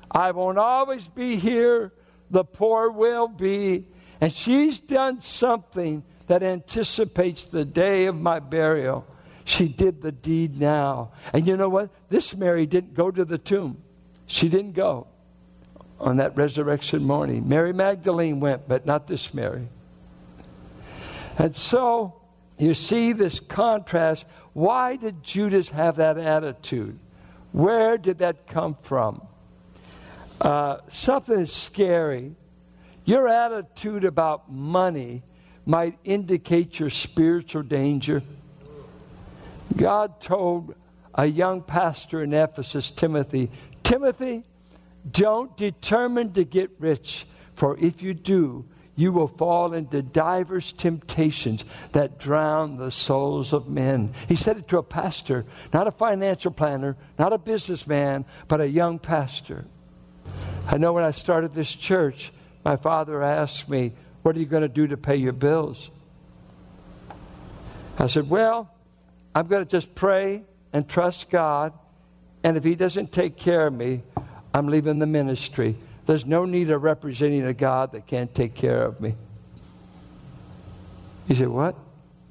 I 0.09 0.31
won't 0.31 0.57
always 0.57 1.07
be 1.07 1.35
here. 1.35 1.91
The 2.29 2.43
poor 2.43 2.89
will 2.89 3.27
be. 3.27 3.87
And 4.19 4.31
she's 4.31 4.79
done 4.79 5.21
something 5.21 6.03
that 6.27 6.43
anticipates 6.43 7.45
the 7.45 7.65
day 7.65 8.05
of 8.05 8.15
my 8.15 8.39
burial. 8.39 9.05
She 9.43 9.67
did 9.67 10.01
the 10.01 10.11
deed 10.11 10.59
now. 10.59 11.11
And 11.33 11.45
you 11.45 11.57
know 11.57 11.69
what? 11.69 11.89
This 12.09 12.35
Mary 12.35 12.65
didn't 12.65 12.93
go 12.93 13.11
to 13.11 13.25
the 13.25 13.37
tomb. 13.37 13.81
She 14.27 14.47
didn't 14.47 14.73
go 14.73 15.07
on 16.01 16.17
that 16.17 16.35
resurrection 16.35 17.03
morning. 17.03 17.47
Mary 17.47 17.73
Magdalene 17.73 18.39
went, 18.39 18.67
but 18.67 18.85
not 18.85 19.07
this 19.07 19.33
Mary. 19.33 19.67
And 21.37 21.55
so 21.55 22.15
you 22.57 22.73
see 22.73 23.13
this 23.13 23.39
contrast. 23.39 24.25
Why 24.53 24.95
did 24.95 25.23
Judas 25.23 25.69
have 25.69 25.97
that 25.97 26.17
attitude? 26.17 26.99
Where 27.51 27.97
did 27.97 28.19
that 28.19 28.47
come 28.47 28.75
from? 28.81 29.21
Uh, 30.39 30.77
something 30.89 31.39
is 31.39 31.53
scary. 31.53 32.35
Your 33.05 33.27
attitude 33.27 34.03
about 34.03 34.51
money 34.51 35.23
might 35.65 35.97
indicate 36.03 36.79
your 36.79 36.89
spiritual 36.89 37.63
danger. 37.63 38.21
God 39.75 40.19
told 40.19 40.75
a 41.13 41.25
young 41.25 41.61
pastor 41.61 42.23
in 42.23 42.33
Ephesus, 42.33 42.89
Timothy, 42.89 43.51
Timothy, 43.83 44.43
don't 45.09 45.55
determine 45.57 46.33
to 46.33 46.43
get 46.43 46.71
rich, 46.79 47.25
for 47.55 47.77
if 47.77 48.01
you 48.01 48.13
do, 48.13 48.65
you 48.95 49.11
will 49.11 49.27
fall 49.27 49.73
into 49.73 50.01
divers 50.01 50.73
temptations 50.73 51.63
that 51.93 52.19
drown 52.19 52.77
the 52.77 52.91
souls 52.91 53.53
of 53.53 53.67
men. 53.67 54.13
He 54.27 54.35
said 54.35 54.57
it 54.57 54.67
to 54.67 54.77
a 54.77 54.83
pastor, 54.83 55.45
not 55.73 55.87
a 55.87 55.91
financial 55.91 56.51
planner, 56.51 56.97
not 57.17 57.33
a 57.33 57.37
businessman, 57.37 58.25
but 58.47 58.61
a 58.61 58.67
young 58.67 58.99
pastor. 58.99 59.65
I 60.67 60.77
know 60.77 60.93
when 60.93 61.03
I 61.03 61.11
started 61.11 61.53
this 61.53 61.73
church, 61.73 62.31
my 62.63 62.75
father 62.75 63.23
asked 63.23 63.67
me, 63.67 63.93
What 64.21 64.35
are 64.35 64.39
you 64.39 64.45
going 64.45 64.61
to 64.61 64.69
do 64.69 64.87
to 64.87 64.97
pay 64.97 65.15
your 65.15 65.33
bills? 65.33 65.89
I 67.97 68.07
said, 68.07 68.29
Well, 68.29 68.69
I'm 69.33 69.47
going 69.47 69.63
to 69.63 69.69
just 69.69 69.95
pray 69.95 70.43
and 70.73 70.87
trust 70.87 71.29
God, 71.29 71.73
and 72.43 72.57
if 72.57 72.63
He 72.63 72.75
doesn't 72.75 73.11
take 73.11 73.37
care 73.37 73.67
of 73.67 73.73
me, 73.73 74.03
I'm 74.53 74.67
leaving 74.67 74.99
the 74.99 75.05
ministry. 75.05 75.75
There's 76.05 76.25
no 76.25 76.45
need 76.45 76.69
of 76.71 76.83
representing 76.83 77.43
a 77.43 77.53
God 77.53 77.93
that 77.93 78.07
can't 78.07 78.33
take 78.33 78.53
care 78.53 78.83
of 78.83 78.99
me. 78.99 79.15
He 81.27 81.35
said, 81.35 81.47
What? 81.47 81.75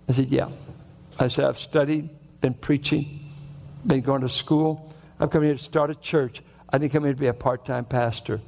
I 0.09 0.13
said, 0.13 0.29
Yeah. 0.29 0.49
I 1.19 1.29
said, 1.29 1.45
I've 1.45 1.59
studied, 1.59 2.09
been 2.41 2.55
preaching, 2.55 3.31
been 3.87 4.01
going 4.01 4.23
to 4.23 4.29
school. 4.29 4.93
I'm 5.19 5.29
coming 5.29 5.49
here 5.49 5.57
to 5.57 5.63
start 5.63 5.91
a 5.91 5.95
church. 5.95 6.43
I 6.71 6.79
didn't 6.79 6.93
come 6.93 7.05
here 7.05 7.13
to 7.13 7.19
be 7.19 7.27
a 7.27 7.35
part 7.35 7.65
time 7.65 7.85
pastor. 7.85 8.41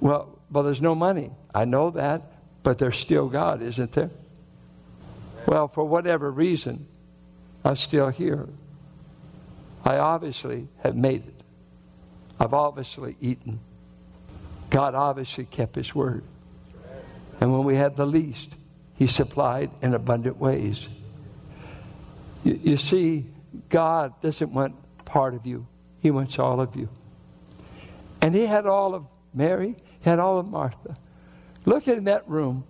Well, 0.00 0.38
well, 0.50 0.64
there's 0.64 0.82
no 0.82 0.94
money. 0.94 1.30
I 1.54 1.64
know 1.64 1.90
that, 1.90 2.22
but 2.62 2.78
there's 2.78 2.98
still 2.98 3.28
God, 3.28 3.62
isn't 3.62 3.92
there? 3.92 4.10
Well, 5.46 5.68
for 5.68 5.84
whatever 5.84 6.30
reason, 6.30 6.86
I'm 7.64 7.76
still 7.76 8.08
here. 8.08 8.48
I 9.84 9.98
obviously 9.98 10.68
have 10.82 10.96
made 10.96 11.26
it. 11.26 11.41
I've 12.42 12.54
obviously 12.54 13.16
eaten. 13.20 13.60
God 14.68 14.96
obviously 14.96 15.44
kept 15.44 15.76
his 15.76 15.94
word. 15.94 16.24
And 17.40 17.52
when 17.52 17.62
we 17.62 17.76
had 17.76 17.94
the 17.94 18.04
least, 18.04 18.56
he 18.96 19.06
supplied 19.06 19.70
in 19.80 19.94
abundant 19.94 20.38
ways. 20.38 20.88
You, 22.42 22.58
you 22.60 22.76
see, 22.76 23.26
God 23.68 24.20
doesn't 24.22 24.52
want 24.52 24.74
part 25.04 25.34
of 25.34 25.46
you, 25.46 25.68
he 26.00 26.10
wants 26.10 26.36
all 26.40 26.60
of 26.60 26.74
you. 26.74 26.88
And 28.20 28.34
he 28.34 28.46
had 28.46 28.66
all 28.66 28.96
of 28.96 29.06
Mary, 29.32 29.76
he 30.00 30.10
had 30.10 30.18
all 30.18 30.40
of 30.40 30.48
Martha. 30.48 30.96
Look 31.64 31.86
in 31.86 32.04
that 32.04 32.28
room. 32.28 32.64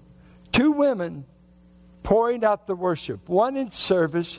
Two 0.53 0.73
women 0.73 1.25
pouring 2.03 2.45
out 2.45 2.67
the 2.67 2.75
worship, 2.75 3.27
one 3.27 3.57
in 3.57 3.71
service, 3.71 4.39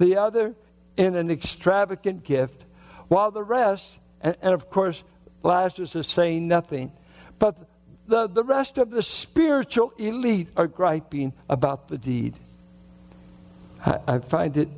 the 0.00 0.16
other 0.16 0.56
in 0.96 1.14
an 1.14 1.30
extravagant 1.30 2.24
gift, 2.24 2.64
while 3.06 3.30
the 3.30 3.44
rest, 3.44 3.96
and, 4.26 4.36
and 4.42 4.52
of 4.52 4.68
course, 4.70 5.04
Lazarus 5.44 5.94
is 5.94 6.08
saying 6.08 6.48
nothing. 6.48 6.90
But 7.38 7.56
the, 8.08 8.26
the 8.26 8.42
rest 8.42 8.76
of 8.76 8.90
the 8.90 9.02
spiritual 9.02 9.92
elite 9.98 10.48
are 10.56 10.66
griping 10.66 11.32
about 11.48 11.88
the 11.88 11.96
deed. 11.96 12.34
I, 13.84 14.00
I 14.08 14.18
find 14.18 14.56
it, 14.56 14.68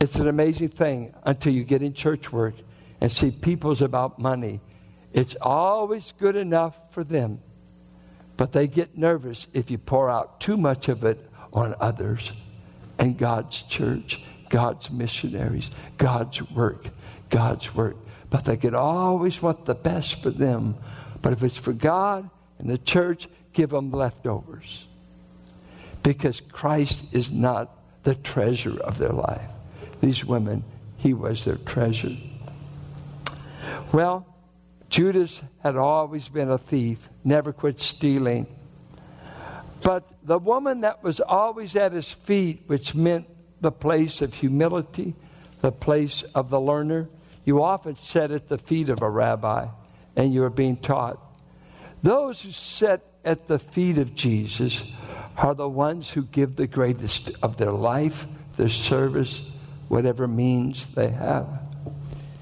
it's 0.00 0.16
an 0.16 0.26
amazing 0.26 0.70
thing 0.70 1.14
until 1.24 1.52
you 1.52 1.64
get 1.64 1.82
in 1.82 1.92
church 1.92 2.32
work 2.32 2.54
and 3.02 3.12
see 3.12 3.30
people's 3.30 3.82
about 3.82 4.18
money. 4.18 4.60
It's 5.12 5.36
always 5.38 6.12
good 6.12 6.36
enough 6.36 6.74
for 6.92 7.04
them, 7.04 7.40
but 8.38 8.52
they 8.52 8.68
get 8.68 8.96
nervous 8.96 9.46
if 9.52 9.70
you 9.70 9.76
pour 9.76 10.08
out 10.08 10.40
too 10.40 10.56
much 10.56 10.88
of 10.88 11.04
it 11.04 11.30
on 11.52 11.74
others 11.78 12.32
and 12.98 13.18
God's 13.18 13.60
church, 13.62 14.24
God's 14.48 14.90
missionaries, 14.90 15.70
God's 15.98 16.42
work, 16.50 16.88
God's 17.28 17.74
work 17.74 17.96
but 18.30 18.44
they 18.44 18.56
could 18.56 18.74
always 18.74 19.40
want 19.40 19.64
the 19.64 19.74
best 19.74 20.22
for 20.22 20.30
them. 20.30 20.76
But 21.22 21.32
if 21.32 21.42
it's 21.42 21.56
for 21.56 21.72
God 21.72 22.28
and 22.58 22.68
the 22.68 22.78
church, 22.78 23.28
give 23.52 23.70
them 23.70 23.90
leftovers. 23.90 24.86
Because 26.02 26.40
Christ 26.40 26.98
is 27.12 27.30
not 27.30 27.70
the 28.02 28.14
treasure 28.14 28.78
of 28.80 28.98
their 28.98 29.12
life. 29.12 29.48
These 30.00 30.24
women, 30.24 30.64
he 30.96 31.14
was 31.14 31.44
their 31.44 31.56
treasure. 31.56 32.16
Well, 33.92 34.26
Judas 34.88 35.40
had 35.62 35.76
always 35.76 36.28
been 36.28 36.50
a 36.50 36.58
thief, 36.58 37.08
never 37.24 37.52
quit 37.52 37.80
stealing. 37.80 38.46
But 39.82 40.08
the 40.22 40.38
woman 40.38 40.82
that 40.82 41.02
was 41.02 41.20
always 41.20 41.74
at 41.76 41.92
his 41.92 42.10
feet, 42.10 42.62
which 42.66 42.94
meant 42.94 43.26
the 43.60 43.72
place 43.72 44.22
of 44.22 44.34
humility, 44.34 45.14
the 45.60 45.72
place 45.72 46.22
of 46.34 46.50
the 46.50 46.60
learner, 46.60 47.08
you 47.46 47.62
often 47.62 47.96
sat 47.96 48.32
at 48.32 48.48
the 48.48 48.58
feet 48.58 48.90
of 48.90 49.00
a 49.00 49.08
rabbi 49.08 49.68
and 50.16 50.34
you 50.34 50.42
are 50.42 50.50
being 50.50 50.76
taught. 50.76 51.18
Those 52.02 52.42
who 52.42 52.50
sit 52.50 53.02
at 53.24 53.48
the 53.48 53.58
feet 53.58 53.98
of 53.98 54.14
Jesus 54.14 54.82
are 55.36 55.54
the 55.54 55.68
ones 55.68 56.10
who 56.10 56.24
give 56.24 56.56
the 56.56 56.66
greatest 56.66 57.30
of 57.42 57.56
their 57.56 57.72
life, 57.72 58.26
their 58.56 58.68
service, 58.68 59.40
whatever 59.88 60.26
means 60.26 60.88
they 60.94 61.08
have. 61.08 61.46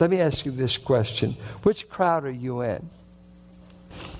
Let 0.00 0.10
me 0.10 0.20
ask 0.20 0.46
you 0.46 0.52
this 0.52 0.78
question 0.78 1.36
Which 1.62 1.88
crowd 1.88 2.24
are 2.24 2.30
you 2.30 2.62
in? 2.62 2.88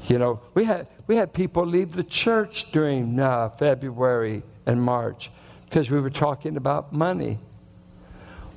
You 0.08 0.18
know, 0.18 0.40
we 0.52 0.64
had, 0.64 0.86
we 1.06 1.16
had 1.16 1.32
people 1.32 1.64
leave 1.64 1.92
the 1.92 2.04
church 2.04 2.70
during 2.72 3.18
uh, 3.18 3.48
February 3.50 4.42
and 4.66 4.82
March 4.82 5.30
because 5.64 5.90
we 5.90 5.98
were 5.98 6.10
talking 6.10 6.58
about 6.58 6.92
money. 6.92 7.38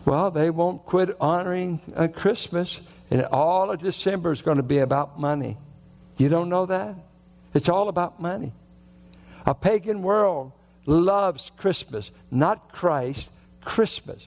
Well, 0.08 0.32
they 0.32 0.50
won't 0.52 0.86
quit 0.86 1.18
honoring 1.20 1.82
uh, 1.94 2.08
Christmas, 2.08 2.80
and 3.12 3.26
all 3.26 3.72
of 3.72 3.82
December 3.82 4.32
is 4.32 4.42
going 4.42 4.56
to 4.56 4.64
be 4.64 4.78
about 4.78 5.20
money. 5.20 5.58
You 6.16 6.30
don't 6.30 6.48
know 6.48 6.66
that? 6.66 6.96
It's 7.54 7.68
all 7.68 7.90
about 7.90 8.22
money. 8.22 8.54
A 9.46 9.54
pagan 9.54 10.04
world 10.04 10.54
loves 10.86 11.52
Christmas, 11.58 12.10
not 12.32 12.72
Christ, 12.72 13.28
Christmas. 13.66 14.26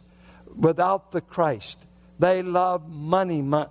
Without 0.54 1.12
the 1.12 1.22
Christ, 1.22 1.78
they 2.18 2.42
love 2.42 2.86
money 2.86 3.40
month. 3.40 3.70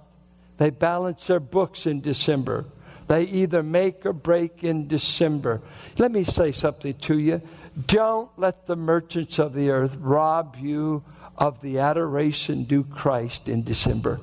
They 0.57 0.71
balance 0.71 1.27
their 1.27 1.39
books 1.39 1.85
in 1.85 2.01
December. 2.01 2.65
They 3.07 3.25
either 3.25 3.61
make 3.61 4.03
or 4.07 4.13
break 4.13 4.63
in 4.63 4.87
December. 4.87 5.61
Let 5.99 6.11
me 6.11 6.23
say 6.23 6.53
something 6.53 6.95
to 6.95 7.19
you. 7.19 7.43
Don't 7.85 8.31
let 8.35 8.65
the 8.65 8.75
merchants 8.75 9.37
of 9.37 9.53
the 9.53 9.69
earth 9.69 9.95
rob 9.99 10.57
you 10.59 11.03
of 11.39 11.59
the 11.61 11.79
adoration 11.79 12.65
due 12.65 12.83
Christ 12.83 13.49
in 13.49 13.63
December. 13.63 14.19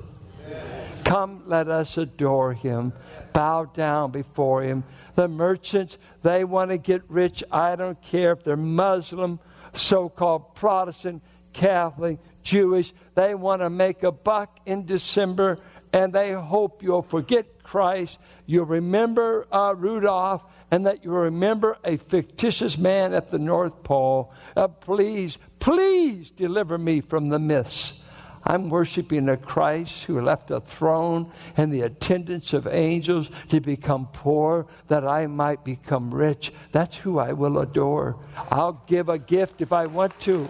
Come, 1.02 1.42
let 1.46 1.68
us 1.68 1.96
adore 1.99 2.52
him, 2.52 2.92
bow 3.32 3.64
down 3.64 4.11
before 4.11 4.62
him. 4.62 4.85
The 5.14 5.26
merchants, 5.26 5.96
they 6.23 6.44
want 6.44 6.70
to 6.70 6.78
get 6.78 7.02
rich. 7.08 7.42
I 7.50 7.75
don't 7.75 8.00
care 8.02 8.32
if 8.32 8.44
they're 8.44 8.56
Muslim, 8.56 9.40
so 9.73 10.08
called 10.08 10.54
Protestant, 10.54 11.23
Catholic, 11.52 12.18
Jewish. 12.42 12.92
They 13.14 13.35
want 13.35 13.62
to 13.62 13.70
make 13.70 14.02
a 14.02 14.12
buck 14.12 14.61
in 14.66 14.85
December 14.85 15.58
and 15.96 16.12
they 16.12 16.32
hope 16.32 16.82
you'll 16.82 17.00
forget 17.00 17.62
Christ, 17.62 18.18
you'll 18.44 18.66
remember 18.66 19.46
uh, 19.50 19.75
Rudolph, 19.75 20.44
and 20.70 20.85
that 20.87 21.02
you'll 21.04 21.14
remember 21.14 21.78
a 21.85 21.96
fictitious 21.96 22.76
man 22.76 23.14
at 23.14 23.30
the 23.30 23.38
North 23.38 23.82
Pole. 23.82 24.32
Uh, 24.54 24.68
please, 24.68 25.38
please 25.66 26.30
deliver 26.30 26.78
me 26.78 27.00
from 27.00 27.28
the 27.28 27.40
myths. 27.40 28.00
I'm 28.44 28.70
worshiping 28.70 29.28
a 29.28 29.37
Christ 29.37 30.04
who 30.04 30.20
left 30.20 30.52
a 30.52 30.61
throne 30.61 31.32
and 31.56 31.73
the 31.73 31.80
attendance 31.80 32.52
of 32.52 32.68
angels 32.68 33.28
to 33.49 33.61
become 33.61 34.06
poor 34.12 34.68
that 34.87 35.04
I 35.04 35.26
might 35.26 35.64
become 35.64 36.14
rich. 36.14 36.52
That's 36.70 36.96
who 36.96 37.18
I 37.18 37.32
will 37.32 37.58
adore. 37.58 38.16
I'll 38.49 38.80
give 38.87 39.08
a 39.08 39.18
gift 39.18 39.61
if 39.61 39.73
I 39.73 39.87
want 39.87 40.16
to, 40.20 40.49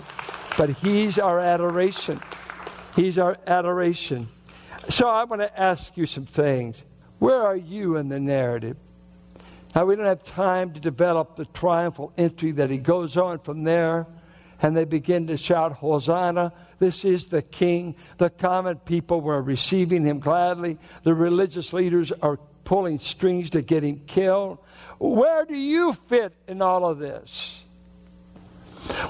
but 0.59 0.69
He's 0.69 1.19
our 1.19 1.41
adoration. 1.41 2.21
He's 2.95 3.17
our 3.17 3.39
adoration. 3.47 4.29
So 4.91 5.09
I 5.09 5.25
want 5.25 5.41
to 5.41 5.59
ask 5.59 5.97
you 5.97 6.05
some 6.05 6.27
things. 6.27 6.85
Where 7.21 7.41
are 7.41 7.57
you 7.57 7.97
in 7.97 8.11
the 8.11 8.21
narrative? 8.21 8.77
Now, 9.75 9.87
we 9.87 9.97
don't 9.97 10.05
have 10.05 10.25
time 10.25 10.73
to 10.73 10.81
develop 10.81 11.37
the 11.37 11.47
triumphal 11.47 12.13
entry 12.19 12.53
that 12.53 12.69
he 12.71 12.79
goes 12.79 13.17
on 13.17 13.39
from 13.39 13.63
there, 13.63 14.07
and 14.63 14.77
they 14.77 14.85
begin 14.85 15.27
to 15.29 15.37
shout, 15.37 15.73
Hosanna, 15.73 16.53
this 16.79 17.05
is 17.05 17.29
the 17.29 17.43
king. 17.43 17.97
The 18.19 18.31
common 18.31 18.77
people 18.77 19.21
were 19.21 19.43
receiving 19.43 20.05
him 20.05 20.19
gladly. 20.19 20.79
The 21.03 21.15
religious 21.15 21.73
leaders 21.73 22.13
are 22.13 22.39
pulling 22.65 22.99
strings 22.99 23.51
to 23.51 23.63
get 23.63 23.83
him 23.83 24.03
killed. 24.07 24.59
Where 24.99 25.45
do 25.45 25.57
you 25.57 25.93
fit 25.93 26.33
in 26.49 26.63
all 26.63 26.87
of 26.87 26.99
this? 26.99 27.63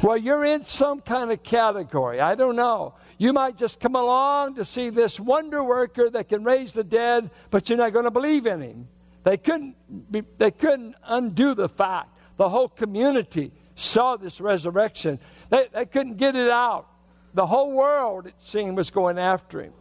Well, 0.03 0.17
you're 0.17 0.45
in 0.45 0.65
some 0.65 1.01
kind 1.01 1.31
of 1.31 1.43
category. 1.43 2.21
I 2.21 2.35
don't 2.35 2.57
know. 2.57 2.95
You 3.19 3.33
might 3.33 3.57
just 3.57 3.81
come 3.81 3.97
along 3.97 4.57
to 4.57 4.65
see 4.65 4.91
this 4.91 5.19
wonder 5.19 5.63
worker 5.63 6.11
that 6.11 6.29
can 6.29 6.45
raise 6.45 6.73
the 6.73 6.85
dead, 6.85 7.31
but 7.51 7.69
you're 7.69 7.79
not 7.79 7.93
going 7.93 8.05
to 8.05 8.11
believe 8.11 8.47
in 8.47 8.61
him. 8.61 8.89
They 9.25 9.37
couldn't, 9.37 9.75
be, 10.11 10.23
they 10.39 10.51
couldn't 10.51 10.95
undo 11.05 11.55
the 11.55 11.69
fact. 11.69 12.11
The 12.37 12.49
whole 12.49 12.69
community 12.69 13.53
saw 13.77 14.17
this 14.17 14.41
resurrection. 14.41 15.21
They, 15.51 15.69
they 15.73 15.87
couldn't 15.87 16.17
get 16.17 16.35
it 16.35 16.51
out. 16.51 16.89
The 17.35 17.47
whole 17.47 17.73
world, 17.73 18.27
it 18.27 18.35
seemed, 18.39 18.77
was 18.77 18.91
going 18.91 19.19
after 19.19 19.63
him. 19.63 19.73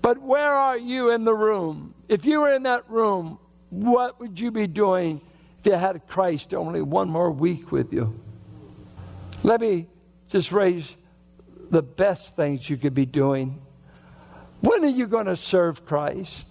But 0.00 0.22
where 0.22 0.52
are 0.52 0.78
you 0.78 1.10
in 1.10 1.24
the 1.24 1.34
room? 1.34 1.94
If 2.08 2.24
you 2.24 2.40
were 2.40 2.54
in 2.54 2.62
that 2.62 2.88
room, 2.88 3.38
what 3.70 4.20
would 4.20 4.38
you 4.38 4.50
be 4.50 4.66
doing 4.66 5.20
if 5.58 5.66
you 5.66 5.72
had 5.72 6.06
Christ 6.06 6.54
only 6.54 6.80
one 6.80 7.10
more 7.10 7.30
week 7.30 7.72
with 7.72 7.92
you? 7.92 8.18
Let 9.42 9.60
me 9.60 9.88
just 10.28 10.52
raise 10.52 10.94
the 11.70 11.82
best 11.82 12.36
things 12.36 12.70
you 12.70 12.76
could 12.76 12.94
be 12.94 13.06
doing. 13.06 13.60
When 14.60 14.84
are 14.84 14.88
you 14.88 15.06
going 15.06 15.26
to 15.26 15.36
serve 15.36 15.84
Christ? 15.84 16.46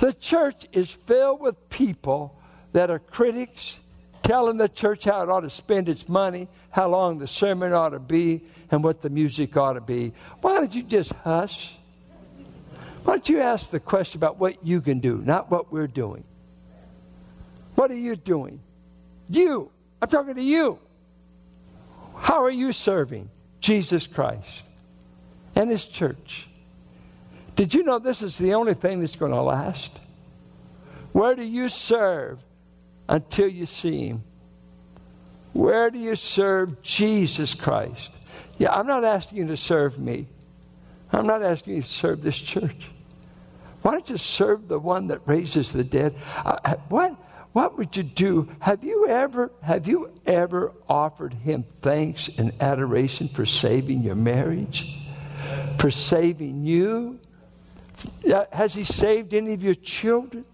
The 0.00 0.12
church 0.12 0.66
is 0.72 0.90
filled 0.90 1.40
with 1.40 1.68
people 1.68 2.38
that 2.72 2.90
are 2.90 2.98
critics, 2.98 3.78
telling 4.24 4.56
the 4.56 4.68
church 4.68 5.04
how 5.04 5.22
it 5.22 5.28
ought 5.28 5.40
to 5.40 5.50
spend 5.50 5.88
its 5.88 6.08
money, 6.08 6.48
how 6.70 6.88
long 6.88 7.18
the 7.18 7.28
sermon 7.28 7.72
ought 7.72 7.90
to 7.90 8.00
be, 8.00 8.42
and 8.70 8.82
what 8.82 9.02
the 9.02 9.10
music 9.10 9.56
ought 9.56 9.74
to 9.74 9.80
be. 9.80 10.12
Why 10.40 10.54
don't 10.54 10.74
you 10.74 10.82
just 10.82 11.12
hush? 11.22 11.72
Why 13.04 13.14
don't 13.14 13.28
you 13.28 13.40
ask 13.40 13.70
the 13.70 13.78
question 13.78 14.18
about 14.18 14.38
what 14.40 14.64
you 14.66 14.80
can 14.80 14.98
do, 14.98 15.18
not 15.18 15.50
what 15.50 15.70
we're 15.70 15.86
doing? 15.86 16.24
What 17.74 17.90
are 17.90 17.96
you 17.96 18.16
doing? 18.16 18.60
You. 19.28 19.70
I'm 20.00 20.08
talking 20.08 20.34
to 20.34 20.42
you. 20.42 20.78
How 22.16 22.42
are 22.44 22.50
you 22.50 22.72
serving? 22.72 23.28
Jesus 23.60 24.06
Christ 24.06 24.62
and 25.54 25.70
His 25.70 25.84
church. 25.84 26.48
Did 27.56 27.74
you 27.74 27.82
know 27.82 27.98
this 27.98 28.22
is 28.22 28.38
the 28.38 28.54
only 28.54 28.74
thing 28.74 29.00
that's 29.00 29.16
going 29.16 29.32
to 29.32 29.42
last? 29.42 29.92
Where 31.12 31.34
do 31.34 31.44
you 31.44 31.68
serve 31.68 32.40
until 33.08 33.48
you 33.48 33.66
see 33.66 34.08
Him? 34.08 34.24
Where 35.52 35.90
do 35.90 35.98
you 35.98 36.16
serve 36.16 36.82
Jesus 36.82 37.54
Christ? 37.54 38.10
Yeah, 38.58 38.72
I'm 38.72 38.86
not 38.86 39.04
asking 39.04 39.38
you 39.38 39.46
to 39.48 39.56
serve 39.56 39.98
me. 39.98 40.26
I'm 41.12 41.26
not 41.26 41.42
asking 41.42 41.76
you 41.76 41.82
to 41.82 41.88
serve 41.88 42.22
this 42.22 42.38
church. 42.38 42.88
Why 43.82 43.92
don't 43.92 44.08
you 44.08 44.16
serve 44.16 44.66
the 44.66 44.78
one 44.78 45.08
that 45.08 45.20
raises 45.26 45.72
the 45.72 45.84
dead? 45.84 46.14
Uh, 46.44 46.74
what? 46.88 47.16
what 47.54 47.78
would 47.78 47.96
you 47.96 48.02
do? 48.02 48.48
Have 48.58 48.82
you 48.82 49.06
ever 49.06 49.52
have 49.62 49.86
you 49.86 50.10
ever 50.26 50.72
offered 50.88 51.32
him 51.32 51.64
thanks 51.82 52.28
and 52.36 52.52
adoration 52.60 53.28
for 53.28 53.46
saving 53.46 54.02
your 54.02 54.16
marriage? 54.16 54.98
For 55.78 55.88
saving 55.88 56.64
you? 56.64 57.20
Has 58.52 58.74
he 58.74 58.82
saved 58.82 59.34
any 59.34 59.52
of 59.52 59.62
your 59.62 59.74
children? 59.74 60.44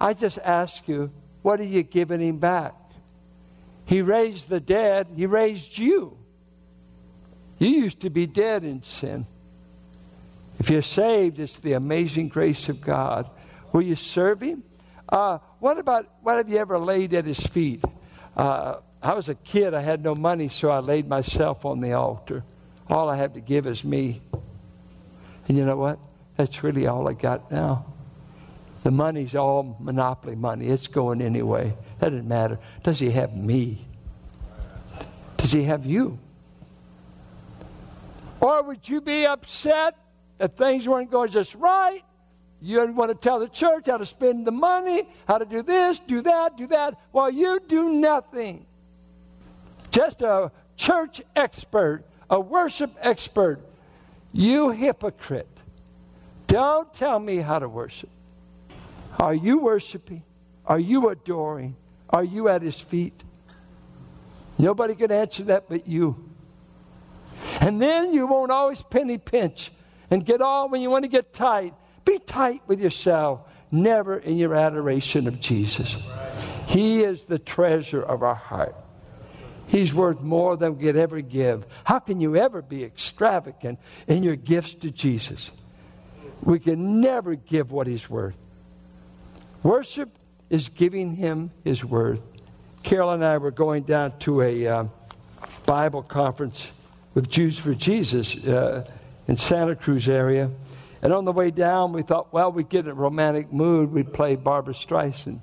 I 0.00 0.14
just 0.14 0.38
ask 0.38 0.88
you, 0.88 1.12
what 1.46 1.60
are 1.60 1.64
you 1.64 1.84
giving 1.84 2.18
him 2.18 2.38
back? 2.38 2.74
He 3.84 4.02
raised 4.02 4.48
the 4.48 4.58
dead, 4.58 5.06
he 5.14 5.26
raised 5.26 5.78
you. 5.78 6.18
You 7.60 7.68
used 7.68 8.00
to 8.00 8.10
be 8.10 8.26
dead 8.26 8.64
in 8.64 8.82
sin. 8.82 9.28
If 10.58 10.70
you're 10.70 10.82
saved, 10.82 11.38
it's 11.38 11.60
the 11.60 11.74
amazing 11.74 12.30
grace 12.30 12.68
of 12.68 12.80
God. 12.80 13.30
Will 13.72 13.82
you 13.82 13.94
serve 13.94 14.40
him? 14.40 14.64
Uh, 15.08 15.38
what 15.60 15.78
about, 15.78 16.10
what 16.20 16.36
have 16.36 16.48
you 16.48 16.56
ever 16.56 16.80
laid 16.80 17.14
at 17.14 17.26
his 17.26 17.38
feet? 17.38 17.84
Uh, 18.36 18.80
I 19.00 19.14
was 19.14 19.28
a 19.28 19.36
kid, 19.36 19.72
I 19.72 19.82
had 19.82 20.02
no 20.02 20.16
money, 20.16 20.48
so 20.48 20.70
I 20.70 20.80
laid 20.80 21.08
myself 21.08 21.64
on 21.64 21.78
the 21.78 21.92
altar. 21.92 22.42
All 22.90 23.08
I 23.08 23.14
have 23.18 23.34
to 23.34 23.40
give 23.40 23.68
is 23.68 23.84
me. 23.84 24.20
And 25.46 25.56
you 25.56 25.64
know 25.64 25.76
what? 25.76 26.00
That's 26.36 26.64
really 26.64 26.88
all 26.88 27.08
I 27.08 27.12
got 27.12 27.52
now. 27.52 27.86
The 28.86 28.92
money's 28.92 29.34
all 29.34 29.76
monopoly 29.80 30.36
money. 30.36 30.68
It's 30.68 30.86
going 30.86 31.20
anyway. 31.20 31.74
That 31.98 32.10
doesn't 32.10 32.28
matter. 32.28 32.60
Does 32.84 33.00
he 33.00 33.10
have 33.10 33.34
me? 33.34 33.84
Does 35.38 35.50
he 35.50 35.64
have 35.64 35.84
you? 35.84 36.20
Or 38.38 38.62
would 38.62 38.88
you 38.88 39.00
be 39.00 39.26
upset 39.26 39.96
if 40.38 40.52
things 40.52 40.86
weren't 40.86 41.10
going 41.10 41.32
just 41.32 41.56
right 41.56 42.04
you 42.60 42.80
want 42.92 43.10
to 43.10 43.16
tell 43.16 43.40
the 43.40 43.48
church 43.48 43.86
how 43.86 43.96
to 43.96 44.06
spend 44.06 44.46
the 44.46 44.52
money, 44.52 45.08
how 45.26 45.38
to 45.38 45.44
do 45.44 45.62
this, 45.62 45.98
do 45.98 46.22
that, 46.22 46.56
do 46.56 46.68
that, 46.68 46.96
while 47.10 47.28
you 47.28 47.58
do 47.66 47.90
nothing. 47.90 48.66
Just 49.90 50.22
a 50.22 50.52
church 50.76 51.20
expert, 51.34 52.04
a 52.30 52.38
worship 52.38 52.94
expert. 53.00 53.58
You 54.32 54.70
hypocrite. 54.70 55.48
Don't 56.46 56.94
tell 56.94 57.18
me 57.18 57.38
how 57.38 57.58
to 57.58 57.68
worship. 57.68 58.10
Are 59.20 59.34
you 59.34 59.58
worshiping? 59.58 60.22
Are 60.64 60.78
you 60.78 61.08
adoring? 61.08 61.76
Are 62.10 62.24
you 62.24 62.48
at 62.48 62.62
his 62.62 62.78
feet? 62.78 63.24
Nobody 64.58 64.94
can 64.94 65.10
answer 65.10 65.44
that 65.44 65.68
but 65.68 65.86
you. 65.86 66.30
And 67.60 67.80
then 67.80 68.12
you 68.12 68.26
won't 68.26 68.50
always 68.50 68.82
penny 68.82 69.18
pinch 69.18 69.72
and 70.10 70.24
get 70.24 70.40
all 70.40 70.68
when 70.68 70.80
you 70.80 70.90
want 70.90 71.04
to 71.04 71.08
get 71.08 71.32
tight 71.32 71.74
Be 72.06 72.20
tight 72.20 72.62
with 72.68 72.80
yourself, 72.80 73.40
never 73.70 74.16
in 74.16 74.38
your 74.38 74.54
adoration 74.54 75.26
of 75.26 75.40
Jesus. 75.40 75.96
He 76.68 77.02
is 77.02 77.24
the 77.24 77.38
treasure 77.38 78.02
of 78.02 78.22
our 78.22 78.34
heart. 78.34 78.76
He's 79.66 79.92
worth 79.92 80.20
more 80.20 80.56
than 80.56 80.78
we 80.78 80.84
could 80.84 80.96
ever 80.96 81.20
give. 81.20 81.66
How 81.82 81.98
can 81.98 82.20
you 82.20 82.36
ever 82.36 82.62
be 82.62 82.84
extravagant 82.84 83.80
in 84.06 84.22
your 84.22 84.36
gifts 84.36 84.74
to 84.74 84.92
Jesus? 84.92 85.50
We 86.42 86.60
can 86.60 87.00
never 87.00 87.34
give 87.34 87.72
what 87.72 87.88
He's 87.88 88.08
worth. 88.08 88.36
Worship 89.62 90.10
is 90.50 90.68
giving 90.68 91.14
Him 91.14 91.50
His 91.64 91.84
worth. 91.84 92.20
Carol 92.82 93.10
and 93.10 93.24
I 93.24 93.38
were 93.38 93.50
going 93.50 93.82
down 93.82 94.16
to 94.20 94.42
a 94.42 94.66
uh, 94.66 94.84
Bible 95.64 96.02
conference 96.02 96.68
with 97.14 97.28
Jews 97.28 97.58
for 97.58 97.74
Jesus 97.74 98.36
uh, 98.46 98.88
in 99.26 99.36
Santa 99.36 99.74
Cruz 99.74 100.08
area. 100.08 100.50
And 101.02 101.12
on 101.12 101.24
the 101.24 101.32
way 101.32 101.50
down, 101.50 101.92
we 101.92 102.02
thought, 102.02 102.32
well, 102.32 102.52
we'd 102.52 102.68
get 102.68 102.84
in 102.84 102.92
a 102.92 102.94
romantic 102.94 103.52
mood. 103.52 103.92
We'd 103.92 104.12
play 104.12 104.36
Barbra 104.36 104.74
Streisand. 104.74 105.40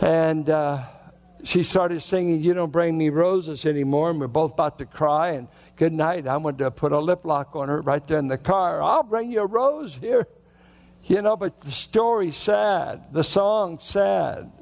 And 0.00 0.48
uh, 0.50 0.82
she 1.44 1.62
started 1.62 2.02
singing, 2.02 2.42
You 2.42 2.54
Don't 2.54 2.72
Bring 2.72 2.98
Me 2.98 3.08
Roses 3.08 3.64
Anymore. 3.64 4.10
And 4.10 4.20
we're 4.20 4.26
both 4.26 4.52
about 4.52 4.78
to 4.78 4.86
cry. 4.86 5.32
And 5.32 5.48
good 5.76 5.92
night. 5.92 6.26
I 6.26 6.36
wanted 6.36 6.58
to 6.58 6.70
put 6.70 6.92
a 6.92 6.98
lip 6.98 7.24
lock 7.24 7.54
on 7.54 7.68
her 7.68 7.80
right 7.80 8.06
there 8.06 8.18
in 8.18 8.28
the 8.28 8.38
car. 8.38 8.82
I'll 8.82 9.02
bring 9.02 9.30
you 9.30 9.42
a 9.42 9.46
rose 9.46 9.94
here. 9.94 10.26
You 11.08 11.22
know, 11.22 11.36
but 11.36 11.62
the 11.62 11.70
story's 11.70 12.36
sad. 12.36 13.12
The 13.12 13.24
song's 13.24 13.82
sad. 13.82 14.52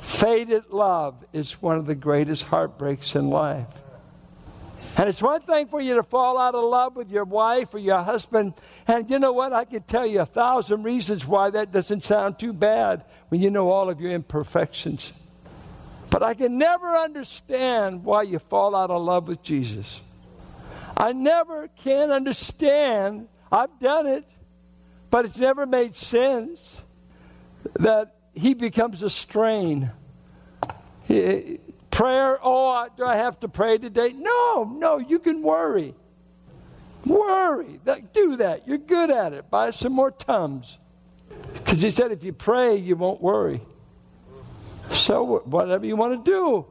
Faded 0.00 0.70
love 0.70 1.14
is 1.32 1.62
one 1.62 1.78
of 1.78 1.86
the 1.86 1.94
greatest 1.94 2.42
heartbreaks 2.42 3.14
in 3.14 3.30
life. 3.30 3.68
And 4.96 5.08
it's 5.08 5.22
one 5.22 5.40
thing 5.40 5.68
for 5.68 5.80
you 5.80 5.94
to 5.94 6.02
fall 6.02 6.36
out 6.36 6.54
of 6.54 6.64
love 6.64 6.96
with 6.96 7.10
your 7.10 7.24
wife 7.24 7.72
or 7.72 7.78
your 7.78 8.02
husband. 8.02 8.54
And 8.86 9.08
you 9.08 9.20
know 9.20 9.32
what? 9.32 9.52
I 9.52 9.64
could 9.64 9.86
tell 9.86 10.04
you 10.04 10.20
a 10.20 10.26
thousand 10.26 10.82
reasons 10.82 11.24
why 11.24 11.50
that 11.50 11.72
doesn't 11.72 12.02
sound 12.02 12.38
too 12.38 12.52
bad 12.52 13.04
when 13.28 13.40
you 13.40 13.50
know 13.50 13.70
all 13.70 13.88
of 13.88 14.00
your 14.00 14.10
imperfections. 14.10 15.12
But 16.10 16.22
I 16.22 16.34
can 16.34 16.58
never 16.58 16.94
understand 16.96 18.04
why 18.04 18.22
you 18.22 18.38
fall 18.38 18.74
out 18.74 18.90
of 18.90 19.00
love 19.00 19.28
with 19.28 19.42
Jesus. 19.42 20.00
I 20.94 21.12
never 21.12 21.68
can 21.68 22.10
understand. 22.10 23.28
I've 23.50 23.80
done 23.80 24.06
it, 24.06 24.24
but 25.12 25.26
it's 25.26 25.36
never 25.36 25.66
made 25.66 25.94
sense 25.94 26.58
that 27.74 28.16
he 28.32 28.54
becomes 28.54 29.02
a 29.02 29.10
strain. 29.10 29.92
He, 31.04 31.60
Prayer, 31.90 32.38
oh, 32.42 32.88
do 32.96 33.04
I 33.04 33.16
have 33.16 33.38
to 33.40 33.48
pray 33.48 33.76
today? 33.76 34.14
No, 34.14 34.64
no, 34.64 34.96
you 34.96 35.18
can 35.18 35.42
worry. 35.42 35.94
Worry. 37.04 37.78
Do 38.14 38.36
that. 38.36 38.66
You're 38.66 38.78
good 38.78 39.10
at 39.10 39.34
it. 39.34 39.50
Buy 39.50 39.72
some 39.72 39.92
more 39.92 40.10
Tums. 40.10 40.78
Because 41.52 41.82
he 41.82 41.90
said 41.90 42.10
if 42.10 42.24
you 42.24 42.32
pray, 42.32 42.76
you 42.76 42.96
won't 42.96 43.20
worry. 43.20 43.60
So, 44.92 45.40
whatever 45.44 45.84
you 45.84 45.96
want 45.96 46.24
to 46.24 46.30
do. 46.30 46.66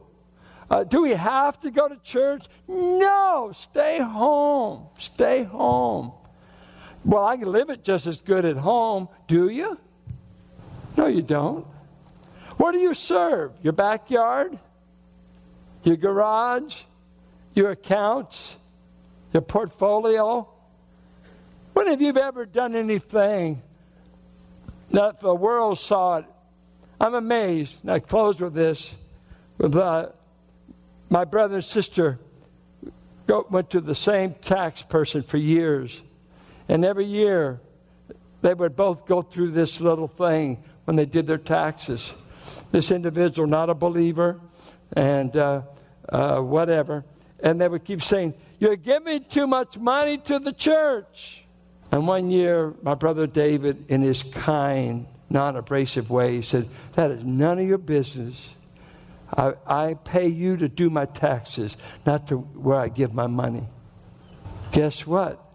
Uh, 0.72 0.84
do 0.84 1.04
we 1.04 1.12
have 1.12 1.60
to 1.60 1.70
go 1.70 1.88
to 1.88 1.98
church? 1.98 2.44
No, 2.68 3.52
stay 3.54 4.00
home. 4.00 4.88
Stay 4.98 5.44
home. 5.44 6.14
Well, 7.04 7.26
I 7.26 7.38
can 7.38 7.52
live 7.52 7.70
it 7.70 7.84
just 7.84 8.08
as 8.08 8.22
good 8.22 8.46
at 8.46 8.58
home. 8.58 9.10
Do 9.28 9.50
you? 9.50 9.78
No, 10.98 11.08
you 11.08 11.22
don't. 11.22 11.66
Where 12.58 12.72
do 12.72 12.80
you 12.80 12.94
serve? 12.94 13.54
Your 13.64 13.74
backyard? 13.74 14.60
your 15.84 15.96
garage, 15.96 16.82
your 17.54 17.72
accounts, 17.72 18.56
your 19.34 19.42
portfolio. 19.42 20.48
When 21.74 21.88
have 21.88 22.02
you 22.02 22.16
ever 22.16 22.46
done 22.46 22.76
anything 22.76 23.62
that 24.92 25.20
the 25.20 25.34
world 25.34 25.80
saw 25.80 26.18
it? 26.18 26.26
I'm 27.00 27.16
amazed. 27.16 27.76
And 27.82 27.92
I 27.92 28.00
close 28.00 28.40
with 28.40 28.54
this. 28.54 28.90
With 29.58 29.76
uh, 29.76 30.10
my 31.10 31.24
brother 31.26 31.56
and 31.56 31.64
sister 31.64 32.20
go, 33.28 33.46
went 33.50 33.72
to 33.72 33.82
the 33.82 33.96
same 33.96 34.36
tax 34.42 34.82
person 34.82 35.24
for 35.24 35.38
years, 35.38 36.00
and 36.72 36.86
every 36.86 37.06
year 37.06 37.60
they 38.42 38.54
would 38.54 38.78
both 38.78 39.06
go 39.06 39.22
through 39.22 39.52
this 39.52 39.82
little 39.82 40.08
thing 40.08 40.64
when 40.86 40.96
they 40.96 41.06
did 41.06 41.28
their 41.28 41.38
taxes. 41.38 42.14
This 42.72 42.92
individual, 42.92 43.46
not 43.46 43.70
a 43.70 43.74
believer, 43.74 44.40
and 44.94 45.36
uh, 45.36 45.64
uh, 46.08 46.40
whatever. 46.40 47.04
And 47.44 47.60
they 47.60 47.68
would 47.68 47.84
keep 47.84 48.02
saying, 48.02 48.36
You're 48.58 48.78
giving 48.78 49.26
too 49.26 49.48
much 49.48 49.78
money 49.78 50.18
to 50.20 50.40
the 50.40 50.54
church. 50.54 51.44
And 51.92 52.08
one 52.08 52.32
year, 52.32 52.74
my 52.82 52.96
brother 52.96 53.28
David, 53.28 53.84
in 53.90 54.02
his 54.02 54.24
kind, 54.24 55.08
non 55.30 55.58
abrasive 55.58 56.10
way, 56.10 56.42
said, 56.42 56.70
That 56.96 57.12
is 57.12 57.22
none 57.26 57.60
of 57.60 57.68
your 57.68 57.80
business. 57.80 58.48
I, 59.36 59.56
I 59.68 59.94
pay 59.96 60.28
you 60.28 60.56
to 60.56 60.70
do 60.70 60.90
my 60.90 61.04
taxes, 61.04 61.76
not 62.06 62.30
to 62.30 62.38
where 62.38 62.80
I 62.80 62.88
give 62.88 63.14
my 63.14 63.28
money. 63.28 63.68
Guess 64.72 65.06
what? 65.06 65.51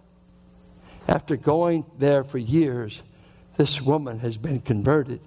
After 1.08 1.36
going 1.36 1.84
there 1.98 2.24
for 2.24 2.38
years, 2.38 3.02
this 3.56 3.80
woman 3.80 4.18
has 4.20 4.36
been 4.36 4.60
converted 4.60 5.20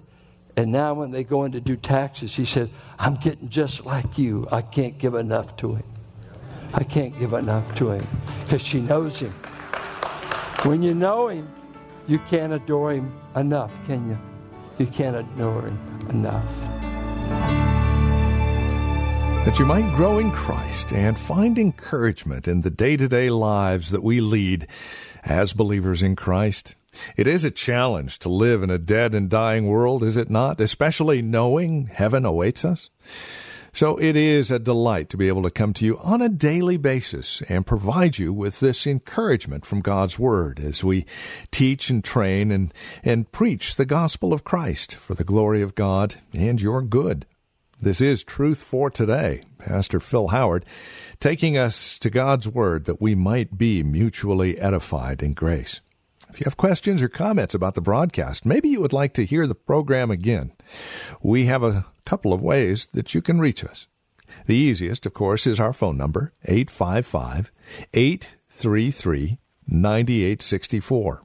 and 0.56 0.72
now, 0.72 0.94
when 0.94 1.10
they 1.10 1.24
go 1.24 1.44
in 1.44 1.52
to 1.52 1.60
do 1.60 1.76
taxes, 1.76 2.34
he 2.34 2.44
said, 2.44 2.70
I'm 2.98 3.14
getting 3.14 3.48
just 3.48 3.86
like 3.86 4.18
you. 4.18 4.46
I 4.50 4.62
can't 4.62 4.98
give 4.98 5.14
enough 5.14 5.56
to 5.56 5.74
him. 5.74 5.84
I 6.74 6.84
can't 6.84 7.18
give 7.18 7.32
enough 7.32 7.74
to 7.76 7.92
him 7.92 8.06
because 8.44 8.62
she 8.62 8.80
knows 8.80 9.18
him. 9.18 9.32
When 10.64 10.82
you 10.82 10.94
know 10.94 11.28
him, 11.28 11.48
you 12.06 12.18
can't 12.18 12.52
adore 12.52 12.92
him 12.92 13.18
enough, 13.36 13.72
can 13.86 14.08
you? 14.10 14.18
You 14.78 14.86
can't 14.86 15.16
adore 15.16 15.62
him 15.62 15.78
enough. 16.10 16.44
That 19.46 19.58
you 19.58 19.64
might 19.64 19.90
grow 19.96 20.18
in 20.18 20.30
Christ 20.32 20.92
and 20.92 21.18
find 21.18 21.58
encouragement 21.58 22.46
in 22.46 22.60
the 22.60 22.70
day 22.70 22.98
to 22.98 23.08
day 23.08 23.30
lives 23.30 23.90
that 23.90 24.02
we 24.02 24.20
lead 24.20 24.66
as 25.24 25.52
believers 25.52 26.02
in 26.02 26.16
Christ. 26.16 26.74
It 27.16 27.26
is 27.26 27.44
a 27.44 27.50
challenge 27.50 28.18
to 28.20 28.28
live 28.28 28.62
in 28.62 28.70
a 28.70 28.78
dead 28.78 29.14
and 29.14 29.30
dying 29.30 29.66
world, 29.66 30.02
is 30.02 30.16
it 30.16 30.30
not? 30.30 30.60
Especially 30.60 31.22
knowing 31.22 31.86
heaven 31.86 32.24
awaits 32.24 32.64
us. 32.64 32.90
So 33.72 33.96
it 33.98 34.16
is 34.16 34.50
a 34.50 34.58
delight 34.58 35.08
to 35.10 35.16
be 35.16 35.28
able 35.28 35.42
to 35.42 35.50
come 35.50 35.72
to 35.74 35.84
you 35.84 35.98
on 35.98 36.20
a 36.20 36.28
daily 36.28 36.76
basis 36.76 37.40
and 37.48 37.66
provide 37.66 38.18
you 38.18 38.32
with 38.32 38.58
this 38.58 38.86
encouragement 38.86 39.64
from 39.64 39.80
God's 39.80 40.18
Word 40.18 40.58
as 40.58 40.82
we 40.82 41.06
teach 41.52 41.88
and 41.88 42.02
train 42.02 42.50
and, 42.50 42.74
and 43.04 43.30
preach 43.30 43.76
the 43.76 43.86
gospel 43.86 44.32
of 44.32 44.42
Christ 44.42 44.96
for 44.96 45.14
the 45.14 45.24
glory 45.24 45.62
of 45.62 45.76
God 45.76 46.16
and 46.32 46.60
your 46.60 46.82
good. 46.82 47.26
This 47.82 48.02
is 48.02 48.22
Truth 48.22 48.62
for 48.62 48.90
Today. 48.90 49.42
Pastor 49.56 50.00
Phil 50.00 50.28
Howard 50.28 50.66
taking 51.18 51.56
us 51.56 51.98
to 52.00 52.10
God's 52.10 52.46
Word 52.46 52.84
that 52.84 53.00
we 53.00 53.14
might 53.14 53.56
be 53.56 53.82
mutually 53.82 54.58
edified 54.58 55.22
in 55.22 55.32
grace. 55.32 55.80
If 56.28 56.40
you 56.40 56.44
have 56.44 56.58
questions 56.58 57.02
or 57.02 57.08
comments 57.08 57.54
about 57.54 57.74
the 57.74 57.80
broadcast, 57.80 58.44
maybe 58.44 58.68
you 58.68 58.82
would 58.82 58.92
like 58.92 59.14
to 59.14 59.24
hear 59.24 59.46
the 59.46 59.54
program 59.54 60.10
again, 60.10 60.52
we 61.22 61.46
have 61.46 61.62
a 61.62 61.86
couple 62.04 62.34
of 62.34 62.42
ways 62.42 62.86
that 62.92 63.14
you 63.14 63.22
can 63.22 63.40
reach 63.40 63.64
us. 63.64 63.86
The 64.44 64.56
easiest, 64.56 65.06
of 65.06 65.14
course, 65.14 65.46
is 65.46 65.58
our 65.58 65.72
phone 65.72 65.96
number, 65.96 66.34
855 66.44 67.50
833 67.94 69.38
9864. 69.66 71.22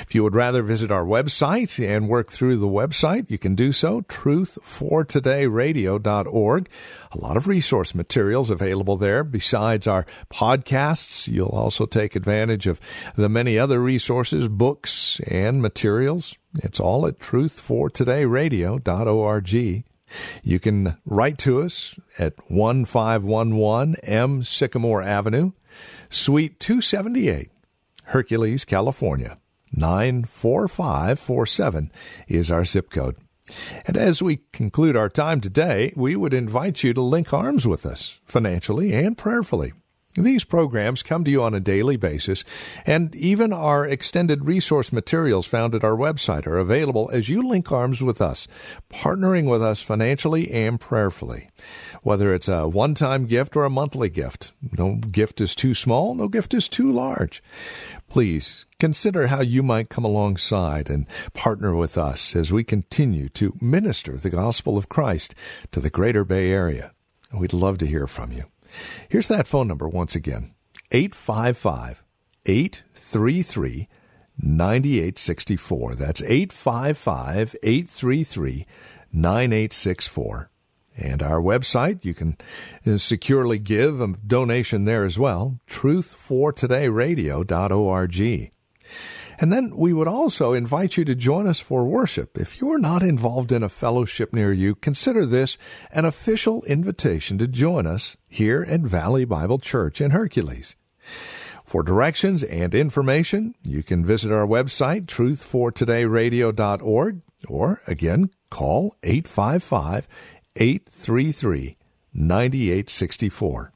If 0.00 0.14
you 0.14 0.22
would 0.22 0.34
rather 0.34 0.62
visit 0.62 0.90
our 0.90 1.04
website 1.04 1.86
and 1.86 2.08
work 2.08 2.30
through 2.30 2.56
the 2.56 2.66
website, 2.66 3.30
you 3.30 3.36
can 3.38 3.54
do 3.54 3.72
so, 3.72 4.00
truthfortodayradio.org. 4.02 6.68
A 7.12 7.18
lot 7.18 7.36
of 7.36 7.46
resource 7.46 7.94
materials 7.94 8.50
available 8.50 8.96
there. 8.96 9.22
Besides 9.24 9.86
our 9.86 10.06
podcasts, 10.30 11.28
you'll 11.28 11.48
also 11.48 11.84
take 11.86 12.16
advantage 12.16 12.66
of 12.66 12.80
the 13.14 13.28
many 13.28 13.58
other 13.58 13.78
resources, 13.80 14.48
books, 14.48 15.20
and 15.26 15.60
materials. 15.62 16.36
It's 16.62 16.80
all 16.80 17.06
at 17.06 17.18
truthfortodayradio.org. 17.18 19.84
You 20.42 20.58
can 20.60 20.96
write 21.04 21.36
to 21.38 21.60
us 21.60 21.94
at 22.18 22.50
1511 22.50 23.96
M 24.02 24.42
Sycamore 24.42 25.02
Avenue, 25.02 25.52
Suite 26.08 26.58
278, 26.60 27.50
Hercules, 28.04 28.64
California 28.64 29.36
94547 29.76 31.92
is 32.28 32.50
our 32.50 32.64
zip 32.64 32.90
code. 32.90 33.16
And 33.86 33.96
as 33.96 34.22
we 34.22 34.40
conclude 34.52 34.96
our 34.96 35.08
time 35.08 35.40
today, 35.40 35.92
we 35.94 36.16
would 36.16 36.34
invite 36.34 36.82
you 36.82 36.92
to 36.94 37.00
link 37.00 37.32
arms 37.32 37.66
with 37.66 37.86
us 37.86 38.18
financially 38.24 38.92
and 38.92 39.16
prayerfully. 39.16 39.72
These 40.18 40.44
programs 40.44 41.02
come 41.02 41.24
to 41.24 41.30
you 41.30 41.42
on 41.42 41.52
a 41.52 41.60
daily 41.60 41.96
basis, 41.96 42.42
and 42.86 43.14
even 43.14 43.52
our 43.52 43.86
extended 43.86 44.46
resource 44.46 44.90
materials 44.90 45.46
found 45.46 45.74
at 45.74 45.84
our 45.84 45.96
website 45.96 46.46
are 46.46 46.56
available 46.56 47.10
as 47.12 47.28
you 47.28 47.46
link 47.46 47.70
arms 47.70 48.02
with 48.02 48.22
us, 48.22 48.48
partnering 48.90 49.50
with 49.50 49.62
us 49.62 49.82
financially 49.82 50.50
and 50.50 50.80
prayerfully. 50.80 51.50
Whether 52.02 52.34
it's 52.34 52.48
a 52.48 52.66
one 52.66 52.94
time 52.94 53.26
gift 53.26 53.56
or 53.56 53.64
a 53.64 53.70
monthly 53.70 54.08
gift, 54.08 54.52
no 54.78 54.94
gift 54.94 55.42
is 55.42 55.54
too 55.54 55.74
small, 55.74 56.14
no 56.14 56.28
gift 56.28 56.54
is 56.54 56.66
too 56.66 56.90
large. 56.90 57.42
Please 58.08 58.64
consider 58.78 59.28
how 59.28 59.40
you 59.40 59.62
might 59.62 59.88
come 59.88 60.04
alongside 60.04 60.90
and 60.90 61.06
partner 61.32 61.74
with 61.74 61.96
us 61.96 62.36
as 62.36 62.52
we 62.52 62.64
continue 62.64 63.28
to 63.30 63.56
minister 63.60 64.16
the 64.16 64.30
gospel 64.30 64.76
of 64.76 64.88
Christ 64.88 65.34
to 65.72 65.80
the 65.80 65.90
greater 65.90 66.24
Bay 66.24 66.50
Area. 66.50 66.92
We'd 67.32 67.52
love 67.52 67.78
to 67.78 67.86
hear 67.86 68.06
from 68.06 68.32
you. 68.32 68.44
Here's 69.08 69.28
that 69.28 69.46
phone 69.46 69.68
number 69.68 69.88
once 69.88 70.14
again 70.14 70.54
855 70.92 72.02
833 72.44 73.88
9864. 74.38 75.94
That's 75.94 76.22
855 76.22 77.56
833 77.62 78.66
9864. 79.12 80.50
And 80.98 81.22
our 81.22 81.40
website, 81.40 82.06
you 82.06 82.14
can 82.14 82.38
uh, 82.86 82.96
securely 82.96 83.58
give 83.58 84.00
a 84.00 84.14
donation 84.26 84.84
there 84.84 85.04
as 85.04 85.18
well, 85.18 85.60
truthfortodayradio.org. 85.68 88.52
And 89.38 89.52
then 89.52 89.76
we 89.76 89.92
would 89.92 90.08
also 90.08 90.54
invite 90.54 90.96
you 90.96 91.04
to 91.04 91.14
join 91.14 91.46
us 91.46 91.60
for 91.60 91.84
worship. 91.84 92.38
If 92.38 92.58
you're 92.60 92.78
not 92.78 93.02
involved 93.02 93.52
in 93.52 93.62
a 93.62 93.68
fellowship 93.68 94.32
near 94.32 94.50
you, 94.52 94.74
consider 94.74 95.26
this 95.26 95.58
an 95.90 96.06
official 96.06 96.64
invitation 96.64 97.36
to 97.38 97.46
join 97.46 97.86
us 97.86 98.16
here 98.28 98.66
at 98.68 98.80
Valley 98.80 99.24
Bible 99.24 99.58
Church 99.58 100.00
in 100.00 100.10
Hercules. 100.12 100.74
For 101.64 101.82
directions 101.82 102.44
and 102.44 102.74
information, 102.74 103.54
you 103.62 103.82
can 103.82 104.04
visit 104.04 104.30
our 104.32 104.46
website, 104.46 105.06
truthfortodayradio.org, 105.06 107.20
or 107.48 107.82
again, 107.86 108.30
call 108.50 108.96
855 109.02 110.06
833 110.56 111.76
9864. 112.14 113.72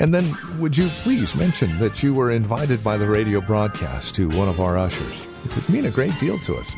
And 0.00 0.14
then, 0.14 0.34
would 0.58 0.76
you 0.76 0.88
please 0.88 1.34
mention 1.34 1.78
that 1.78 2.02
you 2.02 2.14
were 2.14 2.30
invited 2.30 2.82
by 2.82 2.96
the 2.96 3.06
radio 3.06 3.40
broadcast 3.40 4.14
to 4.14 4.28
one 4.30 4.48
of 4.48 4.58
our 4.58 4.78
ushers? 4.78 5.14
It 5.44 5.54
would 5.54 5.68
mean 5.68 5.84
a 5.84 5.90
great 5.90 6.18
deal 6.18 6.38
to 6.40 6.56
us. 6.56 6.72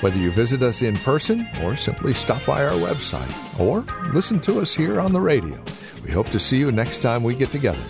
Whether 0.00 0.18
you 0.18 0.32
visit 0.32 0.62
us 0.62 0.82
in 0.82 0.96
person 0.96 1.46
or 1.62 1.76
simply 1.76 2.12
stop 2.12 2.44
by 2.44 2.64
our 2.64 2.72
website 2.72 3.32
or 3.60 3.84
listen 4.12 4.40
to 4.40 4.60
us 4.60 4.74
here 4.74 5.00
on 5.00 5.12
the 5.12 5.20
radio, 5.20 5.62
we 6.04 6.10
hope 6.10 6.28
to 6.30 6.40
see 6.40 6.58
you 6.58 6.72
next 6.72 6.98
time 6.98 7.22
we 7.22 7.36
get 7.36 7.52
together 7.52 7.82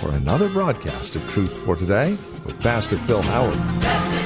for 0.00 0.10
another 0.12 0.48
broadcast 0.48 1.14
of 1.16 1.28
Truth 1.28 1.56
for 1.58 1.76
Today 1.76 2.16
with 2.44 2.58
Pastor 2.60 2.98
Phil 2.98 3.22
Howard. 3.22 4.25